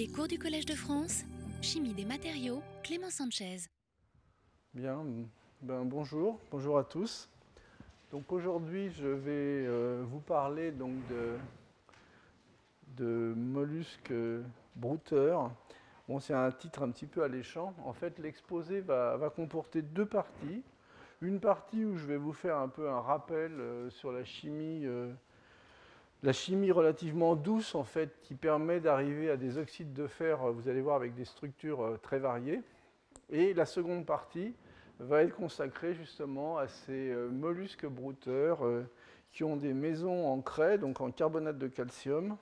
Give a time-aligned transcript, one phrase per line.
[0.00, 1.24] Les cours du Collège de France,
[1.60, 3.58] Chimie des matériaux, Clément Sanchez.
[4.72, 5.04] Bien,
[5.60, 7.28] ben bonjour, bonjour à tous.
[8.10, 11.36] Donc aujourd'hui, je vais euh, vous parler donc de,
[12.96, 14.14] de mollusques
[14.74, 15.52] brouteurs.
[16.08, 17.74] Bon, c'est un titre un petit peu alléchant.
[17.84, 20.62] En fait, l'exposé va, va, comporter deux parties.
[21.20, 24.86] Une partie où je vais vous faire un peu un rappel euh, sur la chimie.
[26.22, 30.50] La chimie relativement douce, en fait, qui permet d'arriver à des oxydes de fer, euh,
[30.50, 32.60] vous allez voir, avec des structures euh, très variées.
[33.30, 34.54] Et la seconde partie
[34.98, 38.58] va être consacrée justement à ces euh, mollusques brouteurs
[39.32, 42.36] qui ont des maisons en craie, donc en carbonate de calcium,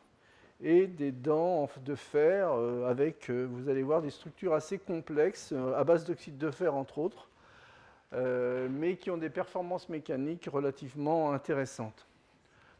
[0.61, 6.05] et des dents de fer avec, vous allez voir, des structures assez complexes, à base
[6.05, 7.29] d'oxyde de fer entre autres,
[8.13, 12.08] mais qui ont des performances mécaniques relativement intéressantes.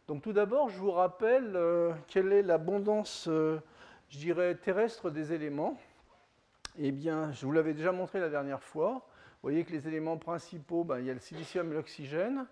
[0.09, 3.61] Donc tout d'abord, je vous rappelle euh, quelle est l'abondance, euh,
[4.63, 5.79] terrestre des éléments.
[6.79, 8.93] Eh bien, je vous l'avais déjà montré la dernière fois.
[8.93, 12.47] Vous voyez que les éléments principaux, ben, il y a le silicium et l'oxygène.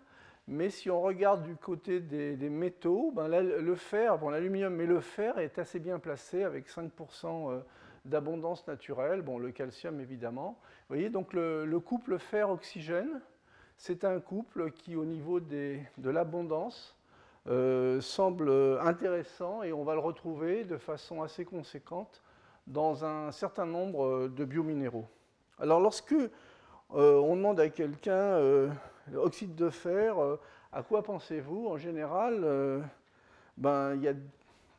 [0.46, 5.00] Mais si on regarde du côté des, métaux, ben, le fer, bon, l'aluminium et le
[5.00, 7.60] fer est assez bien placé avec 5% euh,
[8.04, 10.60] d'abondance naturelle, bon, le calcium évidemment.
[10.90, 13.22] Vous donc le, le couple fer-oxygène,
[13.78, 16.95] c'est un couple qui, au niveau de l'abondance,
[17.48, 22.20] euh, semble intéressant et on va le retrouver de façon assez conséquente
[22.66, 25.06] dans un certain nombre de biominéraux.
[25.60, 26.28] Alors lorsque euh,
[26.90, 28.68] on demande à quelqu'un euh,
[29.14, 30.16] oxyde de fer,
[30.72, 32.82] à quoi pensez-vous En général,
[33.56, 34.14] ben, il y a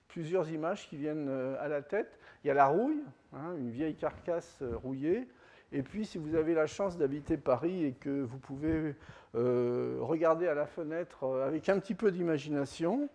[0.09, 1.29] plusieurs images qui viennent
[1.61, 2.19] à la tête.
[2.43, 5.25] Il y a la rouille, hein, une vieille carcasse rouillée.
[5.71, 8.95] Et puis, si vous avez la chance d'habiter Paris et que vous pouvez
[9.37, 13.07] euh, regarder à la fenêtre euh, avec un petit peu d'imagination,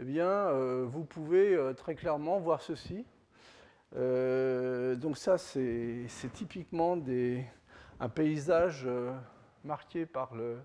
[0.00, 3.06] eh bien, euh, vous pouvez très clairement voir ceci.
[3.94, 6.98] donc ça, c'est typiquement
[8.00, 8.88] un paysage
[9.62, 10.58] marqué par le,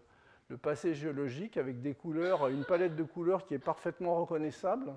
[0.48, 4.94] le, passé géologique avec des couleurs, une palette de couleurs qui est parfaitement reconnaissable,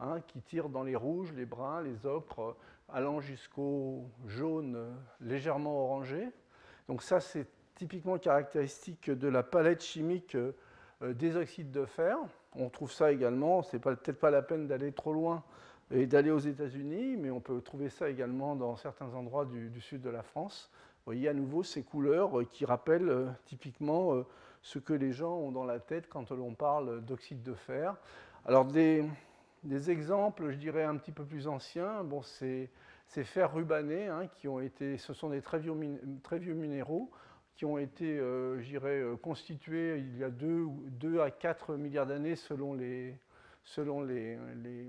[0.00, 2.56] hein, qui tire dans les rouges, les bruns, les ocres,
[2.88, 6.28] allant jusqu'au jaune légèrement orangé.
[6.88, 10.52] Donc ça, c'est typiquement caractéristique de la palette chimique euh,
[11.14, 12.18] des oxydes de fer.
[12.54, 15.42] On trouve ça également, c'est peut-être pas la peine d'aller trop loin
[15.90, 20.02] et d'aller aux États-Unis, mais on peut trouver ça également dans certains endroits du, sud
[20.02, 20.70] de la France.
[20.72, 24.24] Vous voyez à nouveau ces couleurs euh, qui rappellent euh, typiquement
[24.62, 27.96] ce que les gens ont dans la tête quand on parle d'oxyde de fer.
[28.44, 29.04] Alors des,
[29.88, 32.70] exemples, je dirais, un petit peu plus anciens, bon, c'est
[33.08, 37.10] ces fers rubanés, hein, qui ont été, ce sont des très vieux minéraux
[37.56, 40.66] qui ont été, euh, euh constitués il y a 2,
[41.00, 43.14] 2 à 4 milliards d'années selon les,
[43.64, 44.88] selon les, les,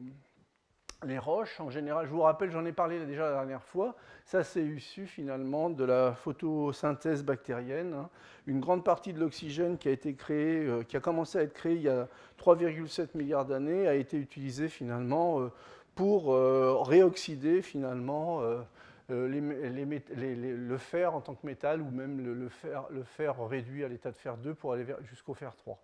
[1.06, 1.60] les, roches.
[1.60, 5.06] En général, je vous rappelle, j'en ai parlé déjà la dernière fois, ça c'est issu
[5.06, 7.94] finalement de la photosynthèse bactérienne.
[7.94, 8.10] Hein.
[8.48, 11.54] Une grande partie de l'oxygène qui a été créé, euh, qui a commencé à être
[11.54, 12.08] créé il y a
[12.38, 15.50] 3,7 milliards d'années, a été utilisé finalement
[15.96, 16.36] pour
[16.88, 18.42] réoxyder finalement
[19.10, 24.38] le fer en tant que métal ou même le, fer, réduit à l'état de fer
[24.38, 25.80] 2 pour aller jusqu'au fer 3.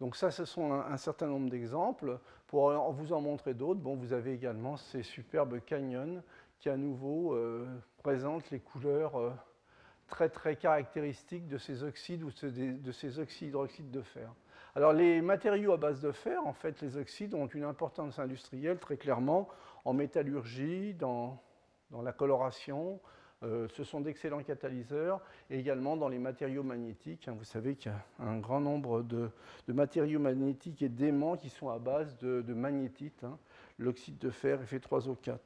[0.00, 2.18] Donc ça, ce sont un, certain nombre d'exemples.
[2.46, 6.22] Pour vous en montrer d'autres, bon, vous avez également ces superbes canyons
[6.58, 7.66] qui à nouveau euh,
[8.02, 9.32] présentent les couleurs euh,
[10.06, 14.32] très très caractéristiques de ces oxydes ou de ces oxydes hydroxydes de fer.
[14.74, 18.78] Alors les matériaux à base de fer, en fait, les oxydes ont une importance industrielle
[18.78, 19.48] très clairement
[19.84, 21.42] en métallurgie, dans,
[21.92, 23.00] dans la coloration.
[23.44, 25.20] Euh, ce sont d'excellents catalyseurs
[25.50, 27.28] et également dans les matériaux magnétiques.
[27.28, 27.34] Hein.
[27.36, 29.30] vous savez qu'il y a un grand nombre de,
[29.68, 33.38] matériaux magnétiques et d'aimants qui sont à base de, magnétite, hein.
[33.78, 35.38] l'oxyde de fer Fe3O4.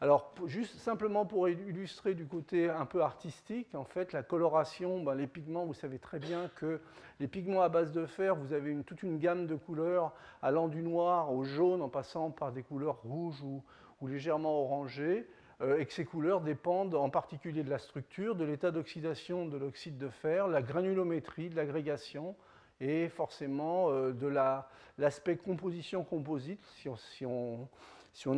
[0.00, 5.14] Alors, juste simplement pour illustrer du côté un peu artistique, en fait, la coloration, ben,
[5.14, 6.80] les pigments, vous savez très bien que
[7.20, 10.82] les pigments à base de fer, vous avez toute une gamme de couleurs allant du
[10.82, 13.62] noir au jaune en passant par des couleurs rouges ou,
[14.02, 15.26] ou légèrement orangées.
[15.60, 19.56] Euh, et que ces couleurs dépendent en particulier de la structure, de l'état d'oxydation de
[19.56, 22.34] l'oxyde de fer, la granulométrie, de l'agrégation
[22.80, 24.26] et forcément euh, de
[24.98, 27.68] l'aspect composition composite, si on,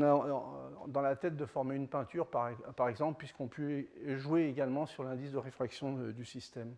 [0.02, 0.32] a euh,
[0.88, 5.02] dans la tête de former une peinture, par, par exemple, puisqu'on peut jouer également sur
[5.02, 6.74] l'indice de réfraction du système.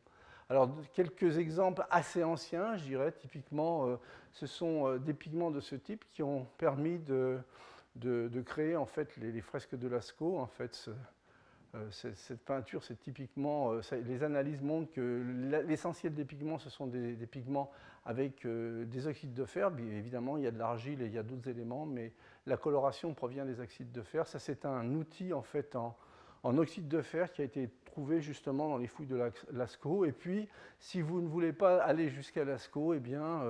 [0.51, 3.99] Alors, quelques exemples assez anciens, je dirais, typiquement,
[4.33, 7.39] ce sont des pigments de ce type qui ont permis de,
[7.99, 10.91] de, créer en fait les, fresques de Lascaux, en fait,
[11.91, 15.23] cette peinture, c'est typiquement, les analyses montrent que
[15.67, 17.71] l'essentiel des pigments, ce sont des, pigments
[18.05, 19.71] avec des oxydes de fer.
[19.71, 22.12] Bien évidemment, il y a de l'argile et il y a d'autres éléments, mais
[22.47, 24.27] la coloration provient des oxydes de fer.
[24.27, 25.97] Ça, c'est un outil en fait en,
[26.43, 30.05] en oxyde de fer qui a été trouvé justement dans les fouilles de Lascaux.
[30.05, 30.49] Et puis,
[30.79, 33.43] si vous ne voulez pas aller jusqu'à Lascaux, eh bien,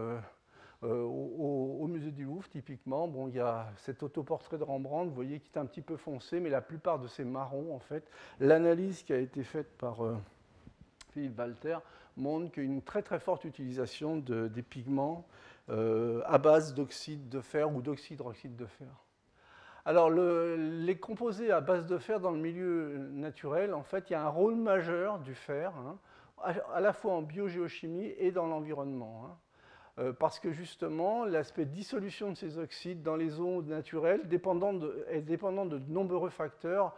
[0.85, 5.09] euh, euh, au, musée du Louvre, typiquement, bon, il y a cet autoportrait de Rembrandt,
[5.09, 7.81] vous voyez, qui est un petit peu foncé, mais la plupart de ces marrons, en
[7.81, 8.09] fait,
[8.39, 10.17] l'analyse qui a été faite par euh,
[11.13, 11.79] Philippe Walter
[12.17, 15.27] montre qu'une très très forte utilisation des pigments
[15.69, 18.89] à base d'oxyde de fer ou d'oxydroxyde de fer.
[19.85, 24.17] Alors, les composés à base de fer dans le milieu naturel, en fait, il y
[24.17, 25.99] a un rôle majeur du fer, hein,
[26.43, 29.27] à, la fois en biogéochimie et dans l'environnement.
[29.27, 29.37] Hein.
[29.99, 34.21] Euh, parce que justement, l'aspect dissolution de ces oxydes dans les eaux naturelles
[35.11, 36.95] est dépendant de nombreux facteurs,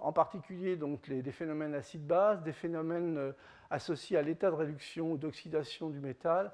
[0.00, 3.32] en particulier donc, des phénomènes acide-base, des phénomènes euh,
[3.70, 6.52] associés à l'état de réduction ou d'oxydation du métal,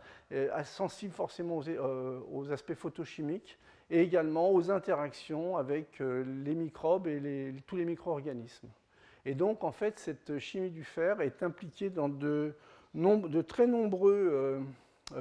[0.64, 3.58] sensibles forcément aux, euh, aspects photochimiques
[3.90, 8.69] et également aux interactions avec euh, les microbes et tous les micro-organismes.
[9.25, 12.55] Et donc, en fait, cette chimie du fer est impliquée dans de,
[13.46, 14.61] très nombreux euh,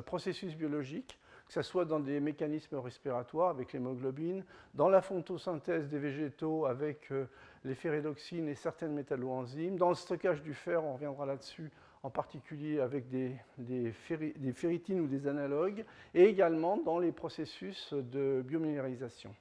[0.06, 1.19] processus biologiques,
[1.50, 4.45] que ce soit dans des mécanismes respiratoires avec l'hémoglobine,
[4.75, 7.25] dans la photosynthèse des végétaux avec euh,
[7.63, 11.71] les ferridoxines et certaines métalloenzymes, dans le stockage du fer, on reviendra là-dessus,
[12.03, 13.91] en particulier avec des, des,
[14.53, 15.83] ferritines ou des analogues,
[16.13, 19.33] et également dans les processus de biominéralisation.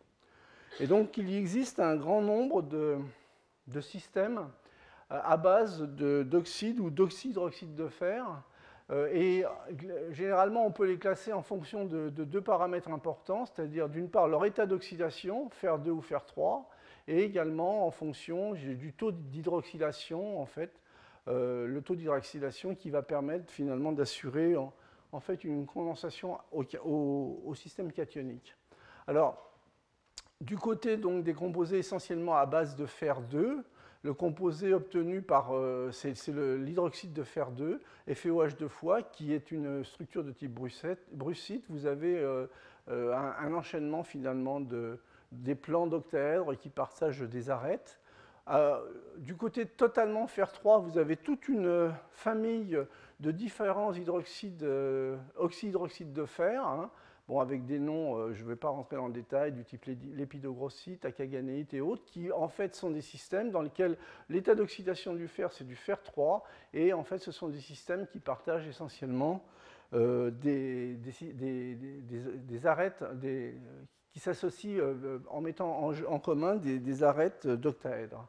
[0.81, 2.99] Et donc il existe un grand nombre de,
[3.83, 4.49] systèmes
[5.11, 8.35] euh, à base d'oxyde ou d'oxydroxyde de fer, euh,
[8.91, 9.45] et
[10.11, 14.29] généralement on peut les classer en fonction de, de deux paramètres importants, c'est-à-dire d'une part
[14.29, 16.69] leur état d'oxydation, fer 2 ou fer 3,
[17.09, 20.81] et également en fonction du taux d'hydroxylation en fait,
[21.27, 27.93] euh, le taux d'hydroxylation qui va permettre finalement d'assurer en, fait une condensation au, système
[27.93, 28.55] cationique.
[29.07, 29.53] Alors,
[30.41, 33.65] du côté donc, des composés essentiellement à base de fer 2,
[34.09, 39.85] le composé obtenu par, euh, c'est l'hydroxyde de fer 2, FeOH2 fois, qui est une
[39.85, 40.59] structure de type
[41.13, 41.65] brucite.
[41.69, 42.47] Vous avez euh,
[43.15, 44.99] un, enchaînement finalement de,
[45.31, 48.01] des plans d'octaèdres qui partagent des arêtes.
[48.49, 48.81] Euh,
[49.19, 52.79] du côté totalement fer 3, vous avez toute une famille
[53.21, 56.91] de différents hydroxydes, euh, oxydroxydes de fer, hein.
[57.29, 59.85] Bon, avec des noms, euh, je ne vais pas rentrer dans le détail, du type
[59.87, 63.97] lépidogrossite, acaganéite et autres, qui en fait sont des systèmes dans lesquels
[64.29, 66.43] l'état d'oxydation du fer, c'est du fer 3,
[66.73, 69.45] et en fait ce sont des systèmes qui partagent essentiellement
[69.93, 73.03] des, des, arêtes,
[74.13, 74.83] qui s'associent
[75.31, 78.29] en mettant en, commun des, arêtes d'octaèdres.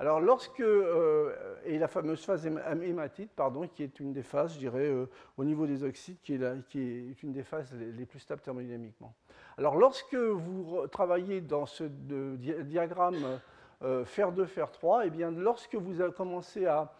[0.00, 1.34] Alors, lorsque, euh,
[1.64, 5.06] et la fameuse phase hématite, pardon, qui est une des phases, je dirais, euh,
[5.36, 9.12] au niveau des oxydes, qui est, qui est, une des phases les, plus stables thermodynamiquement.
[9.56, 13.40] Alors, lorsque vous travaillez dans ce diagramme
[13.82, 16.92] euh, fer 2, fer 3, et bien, lorsque vous commencez à,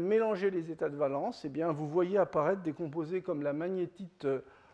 [0.00, 4.26] mélanger les états de valence, et bien, vous voyez apparaître des composés comme la magnétite,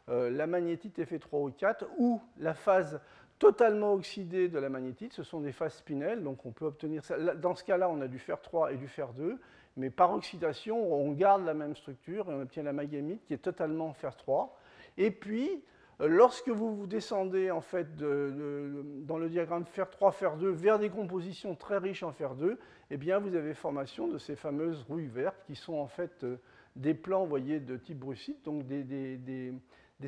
[0.07, 3.01] la magnétite Fe3O4 ou la phase
[3.38, 7.17] totalement oxydées de la magnétite, ce sont des phases spinelles, donc on peut obtenir ça.
[7.35, 9.38] Dans ce cas-là, on a du fer 3 et du fer 2,
[9.77, 13.38] mais par oxydation, on garde la même structure et on obtient la magamite qui est
[13.38, 14.59] totalement fer 3.
[14.97, 15.62] Et puis,
[16.00, 20.88] euh, lorsque vous descendez en fait dans le diagramme fer 3, fer 2 vers des
[20.88, 22.59] compositions très riches en fer 2,
[22.90, 26.37] eh bien vous avez formation de ces fameuses rouilles vertes qui sont en fait euh,
[26.75, 29.52] des plans, voyez, de type brucite, donc des, des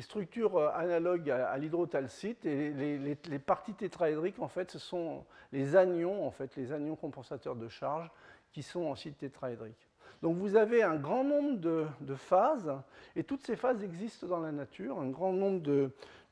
[0.01, 6.25] structures euh, analogues à, l'hydrotalcite et les, parties tétraédriques, en fait, ce sont les anions,
[6.25, 8.09] en fait, les anions compensateurs de charge
[8.51, 9.87] qui sont en site tétraédrique.
[10.21, 12.73] Donc vous avez un grand nombre de, phases,
[13.15, 15.91] et toutes ces phases existent dans la nature, un grand nombre de,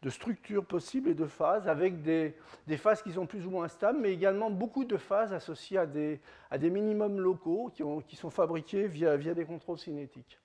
[0.10, 2.36] structures possibles et de phases, avec des,
[2.78, 6.20] phases qui sont plus ou moins stables, mais également beaucoup de phases associées à des,
[6.52, 10.38] à des minimums locaux qui, qui sont fabriqués via, via des contrôles cinétiques.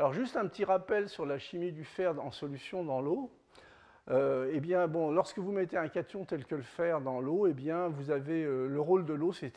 [0.00, 3.30] Alors juste un petit rappel sur la chimie du fer en solution dans l'eau.
[4.08, 7.46] Euh, eh bien, bon, lorsque vous mettez un cation tel que le fer dans l'eau,
[7.46, 9.52] eh bien, vous avez euh, le rôle de l'eau, c'est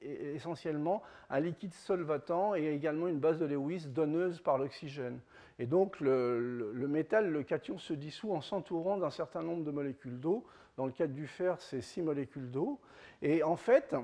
[0.00, 5.20] essentiellement un liquide solvatant et également une base de Lewis donneuse par l'oxygène.
[5.58, 10.18] Et donc, le, métal, le cation, se dissout en s'entourant d'un certain nombre de molécules
[10.18, 10.42] d'eau.
[10.78, 12.80] Dans le cas du fer, c'est 6 molécules d'eau.
[13.20, 13.94] Et en fait,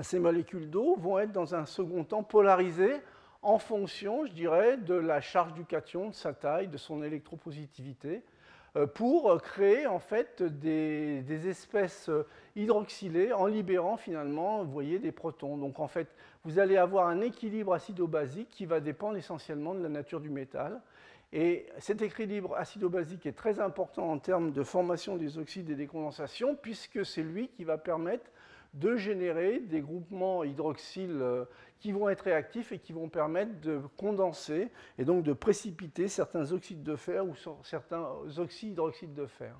[0.00, 3.00] ces molécules d'eau vont être dans un second temps polarisées
[3.42, 8.22] en fonction, je dirais, de la charge du cation, de sa taille, de son électropositivité.
[8.74, 12.08] euh, pour créer en fait des, espèces
[12.56, 15.58] hydroxylées en libérant finalement, des protons.
[15.58, 16.08] Donc en fait,
[16.44, 20.80] vous allez avoir un équilibre acido-basique qui va dépendre essentiellement de la nature du métal.
[21.34, 25.86] Et cet équilibre acido-basique est très important en termes de formation des oxydes et des
[25.86, 28.30] condensations, puisque c'est lui qui va permettre
[28.74, 31.44] de générer des groupements hydroxyles euh,
[31.82, 36.52] qui vont être réactifs et qui vont permettre de condenser et donc de précipiter certains
[36.52, 37.34] oxydes de fer ou
[37.64, 38.06] certains
[38.38, 39.56] oxydes hydroxydes de fer.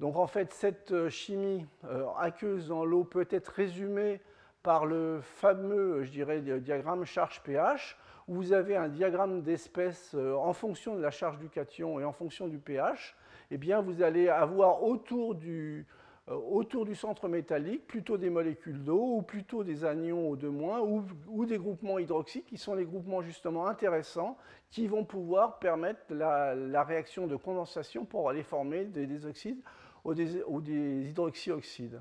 [0.00, 4.20] Donc en fait, cette euh, chimie euh, aqueuse dans l'eau peut être résumée
[4.64, 10.96] par le fameux, je dirais, diagramme charge-pH, où vous avez un diagramme d'espèce en fonction
[10.96, 13.16] de la charge du cation et en fonction du pH.
[13.52, 15.97] Eh bien, vous allez avoir autour du, euh,
[16.30, 21.58] autour du centre métallique, plutôt des molécules d'eau, ou plutôt des anions O2-, ou, des
[21.58, 24.36] groupements hydroxydes, qui sont les groupements justement intéressants,
[24.70, 29.62] qui vont pouvoir permettre la, réaction de condensation pour aller former des, oxydes
[30.04, 32.00] ou des, ou des hydroxyoxydes.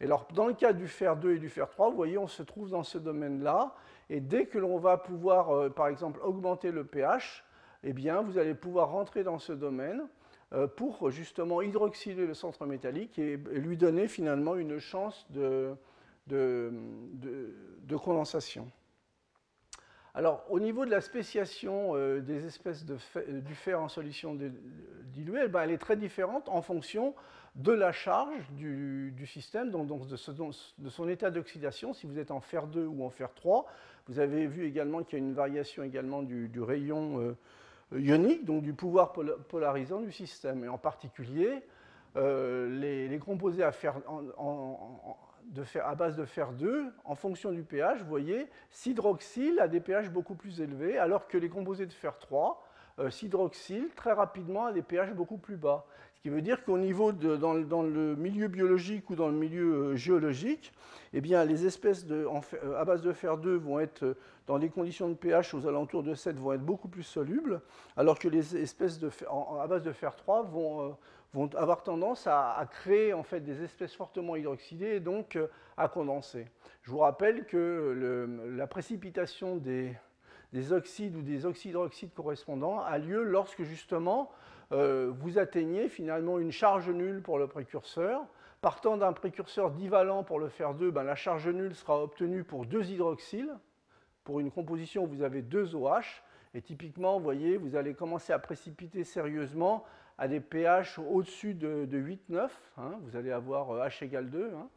[0.00, 2.26] Et alors, dans le cas du fer 2 et du fer 3, vous voyez, on
[2.26, 3.74] se trouve dans ce domaine-là,
[4.10, 7.44] et dès que l'on va pouvoir, euh, par exemple, augmenter le pH,
[7.82, 10.06] eh bien, vous allez pouvoir rentrer dans ce domaine, euh,
[10.76, 15.76] pour justement hydroxyler le centre métallique et lui donner finalement une chance de,
[17.96, 18.70] condensation.
[20.16, 22.96] Alors, au niveau de la spéciation euh, des espèces de
[23.40, 24.38] du fer en solution
[25.12, 27.16] diluée, eh ben, elle est très différente en fonction
[27.56, 32.66] de la charge du, système, donc, de, son état d'oxydation, si vous êtes en fer
[32.66, 33.66] 2 ou en fer 3.
[34.06, 37.36] Vous avez vu également qu'il y a une variation également du, rayon euh,
[37.92, 40.64] ionique, donc du pouvoir polarisant du système.
[40.64, 41.62] Et en particulier,
[42.16, 42.68] euh,
[43.08, 43.72] les, composés à,
[45.94, 50.36] base de fer 2, en fonction du pH, vous voyez, s'hydroxyle à des pH beaucoup
[50.36, 52.64] plus élevés, alors que les composés de fer 3
[53.00, 55.86] euh, s'hydroxylent très rapidement à des pH beaucoup plus bas
[56.24, 60.72] qui veut dire qu'au niveau dans, le milieu biologique ou dans le milieu euh, géologique,
[61.12, 62.26] eh bien, les espèces euh,
[62.78, 64.16] à base de fer 2 vont être, euh,
[64.46, 67.60] dans des conditions de pH aux alentours de 7, vont être beaucoup plus solubles,
[67.98, 70.96] alors que les espèces à base de fer 3 vont,
[71.34, 75.38] vont avoir tendance à, créer en fait, des espèces fortement hydroxydées et donc
[75.76, 76.46] à condenser.
[76.84, 79.94] Je vous rappelle que la précipitation des,
[80.54, 84.30] des oxydes ou des oxydroxydes correspondants a lieu lorsque justement
[84.70, 88.24] euh, vous atteignez finalement une charge nulle pour le précurseur.
[88.60, 92.66] Partant d'un précurseur divalent pour le fer 2, ben, la charge nulle sera obtenue pour
[92.66, 93.52] deux hydroxyles.
[94.22, 96.22] Pour une composition où vous avez deux OH.
[96.54, 99.84] Et typiquement, vous voyez, vous allez commencer à précipiter sérieusement
[100.18, 102.48] à des pH au-dessus de, 8-9.
[102.78, 102.92] Hein.
[103.02, 104.52] vous allez avoir H euh, égale 2.
[104.54, 104.68] Hein.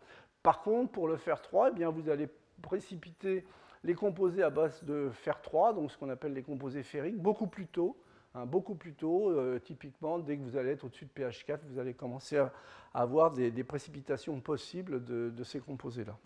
[0.41, 2.27] Par contre, pour le fer 3, eh bien, vous allez
[2.63, 3.45] précipiter
[3.87, 7.47] les composés à base de fer 3, donc ce qu'on appelle les composés ferriques, beaucoup
[7.47, 7.95] plus tôt.
[8.35, 11.61] Hein, beaucoup plus tôt, euh, typiquement, dès que vous allez être au-dessus de pH 4,
[11.69, 12.51] vous allez commencer à,
[12.93, 16.17] avoir des, précipitations possibles de, ces composés-là.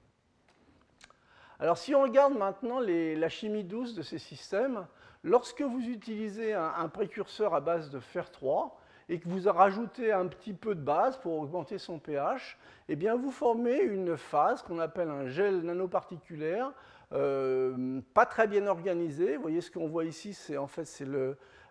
[1.59, 4.87] Alors si on regarde maintenant la chimie douce de ces systèmes,
[5.23, 8.75] lorsque vous utilisez un, précurseur à base de fer 3
[9.07, 12.57] et que vous rajoutez un petit peu de base pour augmenter son pH,
[12.89, 16.73] eh bien vous formez une phase qu'on appelle un gel nanoparticulaire,
[17.11, 19.35] pas très bien organisé.
[19.35, 21.07] Vous voyez ce qu'on voit ici, c'est en fait c'est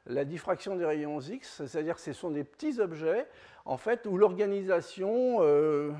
[0.06, 3.26] la diffraction des rayons X, c'est-à-dire que ce sont des petits objets
[3.64, 5.92] en fait, où l'organisation euh,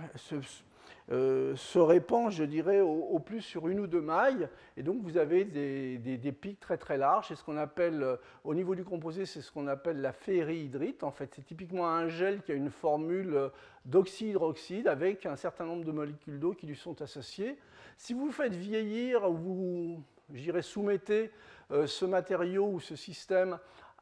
[1.13, 5.19] euh, se, répand, je dirais, au, plus sur une ou deux mailles, et donc vous
[5.19, 7.29] avez des, pics très très larges.
[7.29, 11.05] C'est ce qu'on appelle, euh, au niveau du composé, c'est ce qu'on appelle la féhydrite.
[11.05, 13.51] En fait, c'est typiquement un gel qui a une formule
[13.85, 17.57] d'oxydroxyde avec un certain nombre de molécules d'eau qui lui sont associées.
[18.03, 20.03] Si vous faites vieillir, vous,
[20.33, 21.31] j'irais, soumettez
[21.71, 23.59] ce matériau ou ce système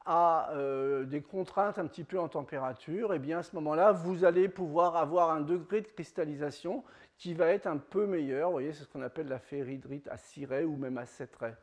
[0.06, 3.90] à euh, des contraintes un petit peu en température, et eh bien à ce moment-là,
[3.90, 6.84] vous allez pouvoir avoir un degré de cristallisation
[7.16, 8.50] qui va être un peu meilleur.
[8.50, 11.34] Vous voyez, c'est ce qu'on appelle la ferrihydrite à 6 raies ou même à 7
[11.34, 11.56] raies.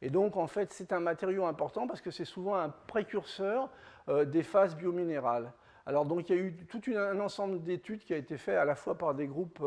[0.00, 3.68] Et donc, en fait, c'est un matériau important parce que c'est souvent un précurseur
[4.08, 5.52] euh, des phases biominérales.
[5.84, 8.64] Alors, donc, il y a eu tout un ensemble d'études qui a été fait à
[8.64, 9.62] la fois par des groupes,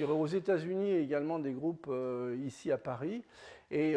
[0.00, 1.90] euh, aux États-Unis et également des groupes
[2.44, 3.22] ici à Paris.
[3.70, 3.96] Et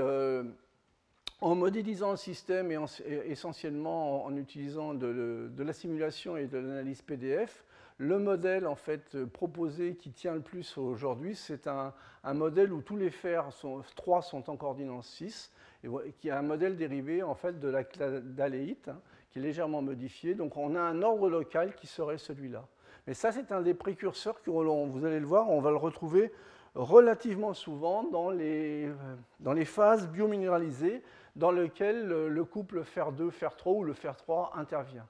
[1.41, 2.77] en modélisant le système et,
[3.25, 7.63] essentiellement en, utilisant de, la simulation et de l'analyse PDF,
[7.99, 11.93] le modèle en fait proposé qui tient le plus aujourd'hui, c'est un,
[12.33, 15.51] modèle où tous les fers sont, 3 sont en coordination 6,
[15.83, 15.89] et
[16.19, 17.83] qui est un modèle dérivé en fait de la
[18.21, 18.99] d'aléite, hein,
[19.31, 20.33] qui est légèrement modifié.
[20.33, 22.67] Donc on a un ordre local qui serait celui-là.
[23.07, 26.31] Mais ça, c'est un des précurseurs que vous allez le voir, on va le retrouver
[26.75, 28.91] relativement souvent dans les,
[29.39, 31.01] dans les phases biominéralisées
[31.35, 35.07] dans lequel le couple fer 2, fer 3 ou le fer 3 intervient.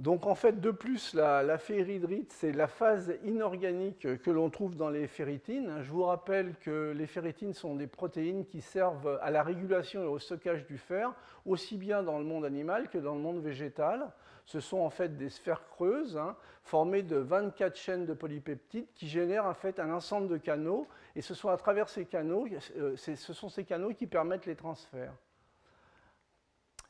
[0.00, 4.88] Donc en fait, de plus, la, la c'est la phase inorganique que l'on trouve dans
[4.88, 5.82] les ferritines.
[5.82, 10.06] Je vous rappelle que les ferritines sont des protéines qui servent à la régulation et
[10.06, 11.12] au stockage du fer,
[11.44, 14.10] aussi bien dans le monde animal que dans le monde végétal.
[14.50, 19.06] Ce sont en fait des sphères creuses hein, formées de 24 chaînes de polypeptides qui
[19.06, 22.96] génèrent en fait un ensemble de canaux, et ce sont à travers ces canaux, euh,
[22.96, 25.14] ce sont ces canaux qui permettent les transferts.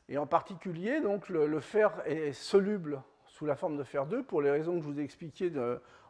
[0.09, 4.41] Et en particulier, donc, le, fer est soluble sous la forme de fer 2 pour
[4.41, 5.53] les raisons que je vous ai expliquées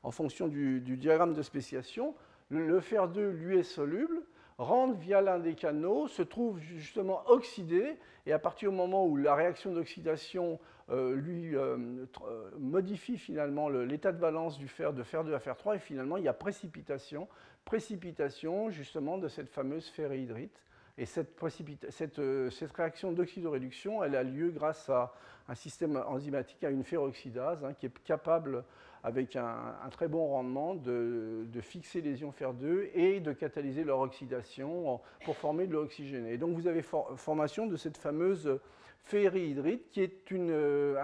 [0.03, 2.15] en fonction du, diagramme de spéciation.
[2.47, 4.21] Le, fer 2, lui, est soluble,
[4.57, 9.17] rentre via l'un des canaux, se trouve justement oxydé, et à partir du moment où
[9.17, 10.61] la réaction d'oxydation
[10.91, 11.77] lui euh,
[12.23, 15.79] euh, modifie finalement l'état de valence du fer de fer 2 à fer 3, et
[15.79, 17.27] finalement il y a précipitation,
[17.63, 20.61] précipitation justement de cette fameuse ferrihydrite.
[20.97, 25.13] Et euh, cette, réaction d'oxydoréduction, elle a lieu grâce à
[25.47, 28.63] un système enzymatique, à une ferroxydase, hein, qui est capable,
[29.03, 34.99] avec un, très bon rendement, de, fixer les ions fer2 et de catalyser leur oxydation
[35.25, 36.33] pour former de l'oxygéné.
[36.33, 38.59] Et donc vous avez formation de cette fameuse
[39.03, 40.95] ferrihydrite, qui est euh,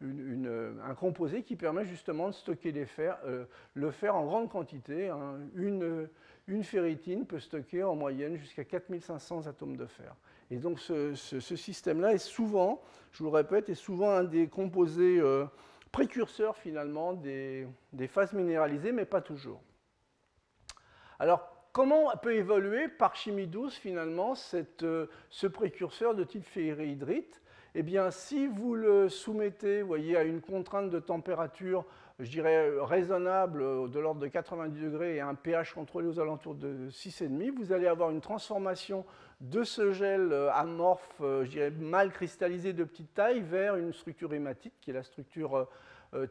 [0.00, 5.08] un, composé qui permet justement de stocker euh, le fer en grande quantité.
[5.08, 5.38] Hein.
[5.54, 6.08] une
[6.46, 10.14] une ferritine peut stocker en moyenne jusqu'à 4500 atomes de fer.
[10.50, 12.82] Et donc ce, système-là est souvent,
[13.12, 15.46] je vous le répète, est souvent un des composés euh,
[15.90, 17.66] précurseurs finalement des,
[18.08, 19.62] phases minéralisées, mais pas toujours.
[21.18, 24.34] Alors comment peut évoluer par chimie douce finalement
[24.82, 27.42] euh, ce précurseur de type ferrihydrite
[27.74, 29.82] Eh bien si vous le soumettez
[30.16, 31.84] à une contrainte de température
[32.20, 36.54] je dirais, raisonnable euh, de l'ordre de 90 degrés et un pH contrôlé aux alentours
[36.54, 39.04] de 6,5, vous allez avoir une transformation
[39.40, 44.32] de ce gel euh, amorphe, je dirais, mal cristallisé de petite taille vers une structure
[44.32, 45.66] hématite, qui est la structure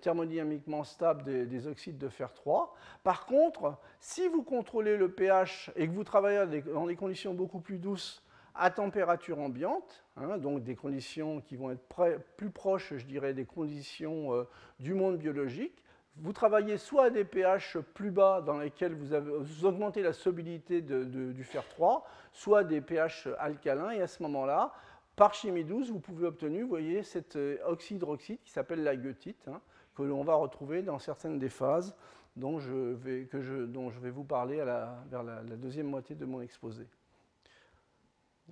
[0.02, 2.75] thermodynamiquement stable des, oxydes de fer 3.
[3.04, 7.60] Par contre, si vous contrôlez le pH et que vous travaillez dans des conditions beaucoup
[7.60, 8.24] plus douces
[8.56, 13.46] à température ambiante, hein, donc des conditions qui vont être plus proches, je dirais, des
[13.46, 14.44] conditions euh,
[14.80, 15.84] du monde biologique.
[16.18, 19.32] Vous travaillez soit à des pH plus bas dans lesquels vous, avez,
[19.63, 24.74] augmentez la solubilité du fer 3, soit des pH alcalins, et à ce moment-là,
[25.15, 29.48] par chimie douce, vous pouvez obtenir, vous voyez, cet euh, oxydroxyde qui s'appelle la goethite,
[29.48, 29.60] hein,
[29.95, 31.95] que l'on va retrouver dans certaines des phases
[32.36, 35.88] dont je vais, que je, dont je vais vous parler à la, vers la deuxième
[35.88, 36.88] moitié de mon exposé.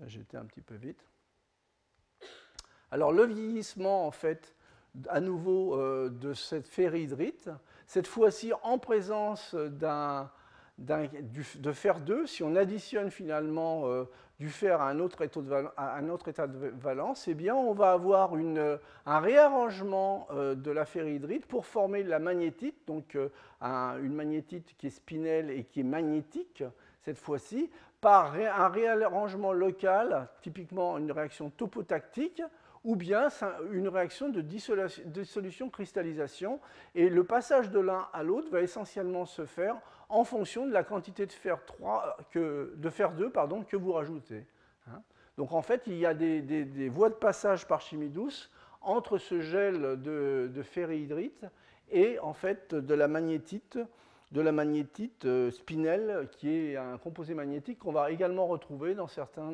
[0.05, 1.03] J'étais un petit peu vite.
[2.91, 4.55] Alors le vieillissement, en fait,
[5.07, 7.49] à nouveau euh, de cette ferrihydrite,
[7.87, 10.29] cette fois-ci en présence d'un,
[10.77, 14.03] de fer 2, si on additionne finalement euh,
[14.41, 20.27] du fer à un, autre état de, valence, eh bien on va avoir un réarrangement
[20.31, 23.15] euh, de la ferrihydrite pour former la magnétite, donc
[23.61, 26.63] une magnétite qui est spinelle et qui est magnétique
[27.03, 32.41] cette fois-ci, par un réarrangement local, typiquement une réaction topotactique,
[32.83, 33.27] ou bien
[33.71, 36.59] une réaction de dissolution-cristallisation.
[36.95, 39.75] Et le passage de l'un à l'autre va essentiellement se faire
[40.11, 43.93] en fonction de la quantité de fer, 3, que, de fer 2 pardon, que vous
[43.93, 44.45] rajoutez.
[44.87, 45.01] Hein.
[45.37, 49.41] Donc en fait, il y a des, voies de passage par chimie douce entre ce
[49.41, 51.45] gel de, de ferrihydrite
[51.91, 53.77] et en fait de la magnétite
[54.31, 59.07] de la magnétite euh, spinelle, qui est un composé magnétique qu'on va également retrouver dans
[59.07, 59.51] certains,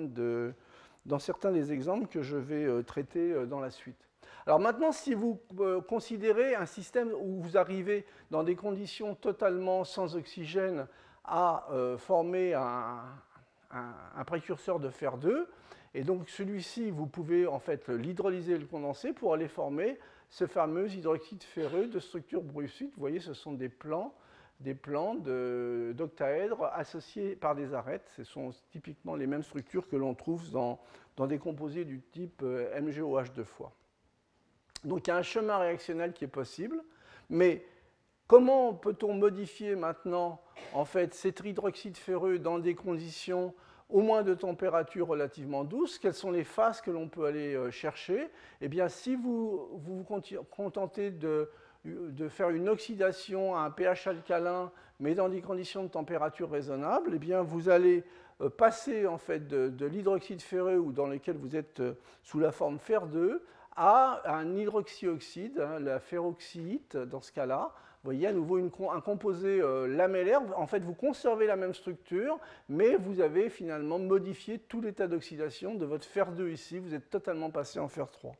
[1.06, 4.07] dans certains des exemples que je vais euh, traiter euh, dans la suite.
[4.48, 5.42] Alors maintenant, si vous
[5.90, 10.88] considérez un système où vous arrivez dans des conditions totalement sans oxygène
[11.26, 15.50] à former un, précurseur de fer 2,
[15.94, 20.48] et donc celui-ci, vous pouvez en fait l'hydrolyser et le condenser pour aller former ce
[20.48, 22.94] fameux hydroxyde ferreux de structure brucite.
[22.96, 24.14] Vous voyez, ce sont des plans
[24.62, 28.10] des plans d'octaèdres associés par des arêtes.
[28.16, 30.80] Ce sont typiquement les mêmes structures que l'on trouve dans,
[31.28, 33.74] des composés du type euh, MgOH de fois.
[34.84, 36.84] Donc il y a un chemin réactionnel qui est possible,
[37.30, 37.66] mais
[38.28, 40.42] comment peut-on modifier maintenant
[40.74, 43.54] en fait cet hydroxyde ferreux dans des conditions
[43.90, 47.72] au moins de température relativement douce Quelles sont les phases que l'on peut aller euh,
[47.72, 48.30] chercher?
[48.60, 50.06] Eh bien, si vous vous,
[50.50, 51.50] contentez de
[51.88, 57.12] de faire une oxydation à un pH alcalin, mais dans des conditions de température raisonnables,
[57.16, 58.04] eh bien vous allez
[58.42, 62.52] euh, passer en fait de, l'hydroxyde ferreux ou dans lequel vous êtes euh, sous la
[62.52, 63.44] forme fer 2
[63.78, 67.72] à un hydroxyoxyde, hein, la ferroxyite dans ce cas-là.
[68.04, 70.42] Vous voyez à nouveau un composé euh, lamellaire.
[70.58, 75.76] En fait, vous conservez la même structure, mais vous avez finalement modifié tout l'état d'oxydation
[75.76, 76.80] de votre fer 2 ici.
[76.80, 78.36] Vous êtes totalement passé en fer 3.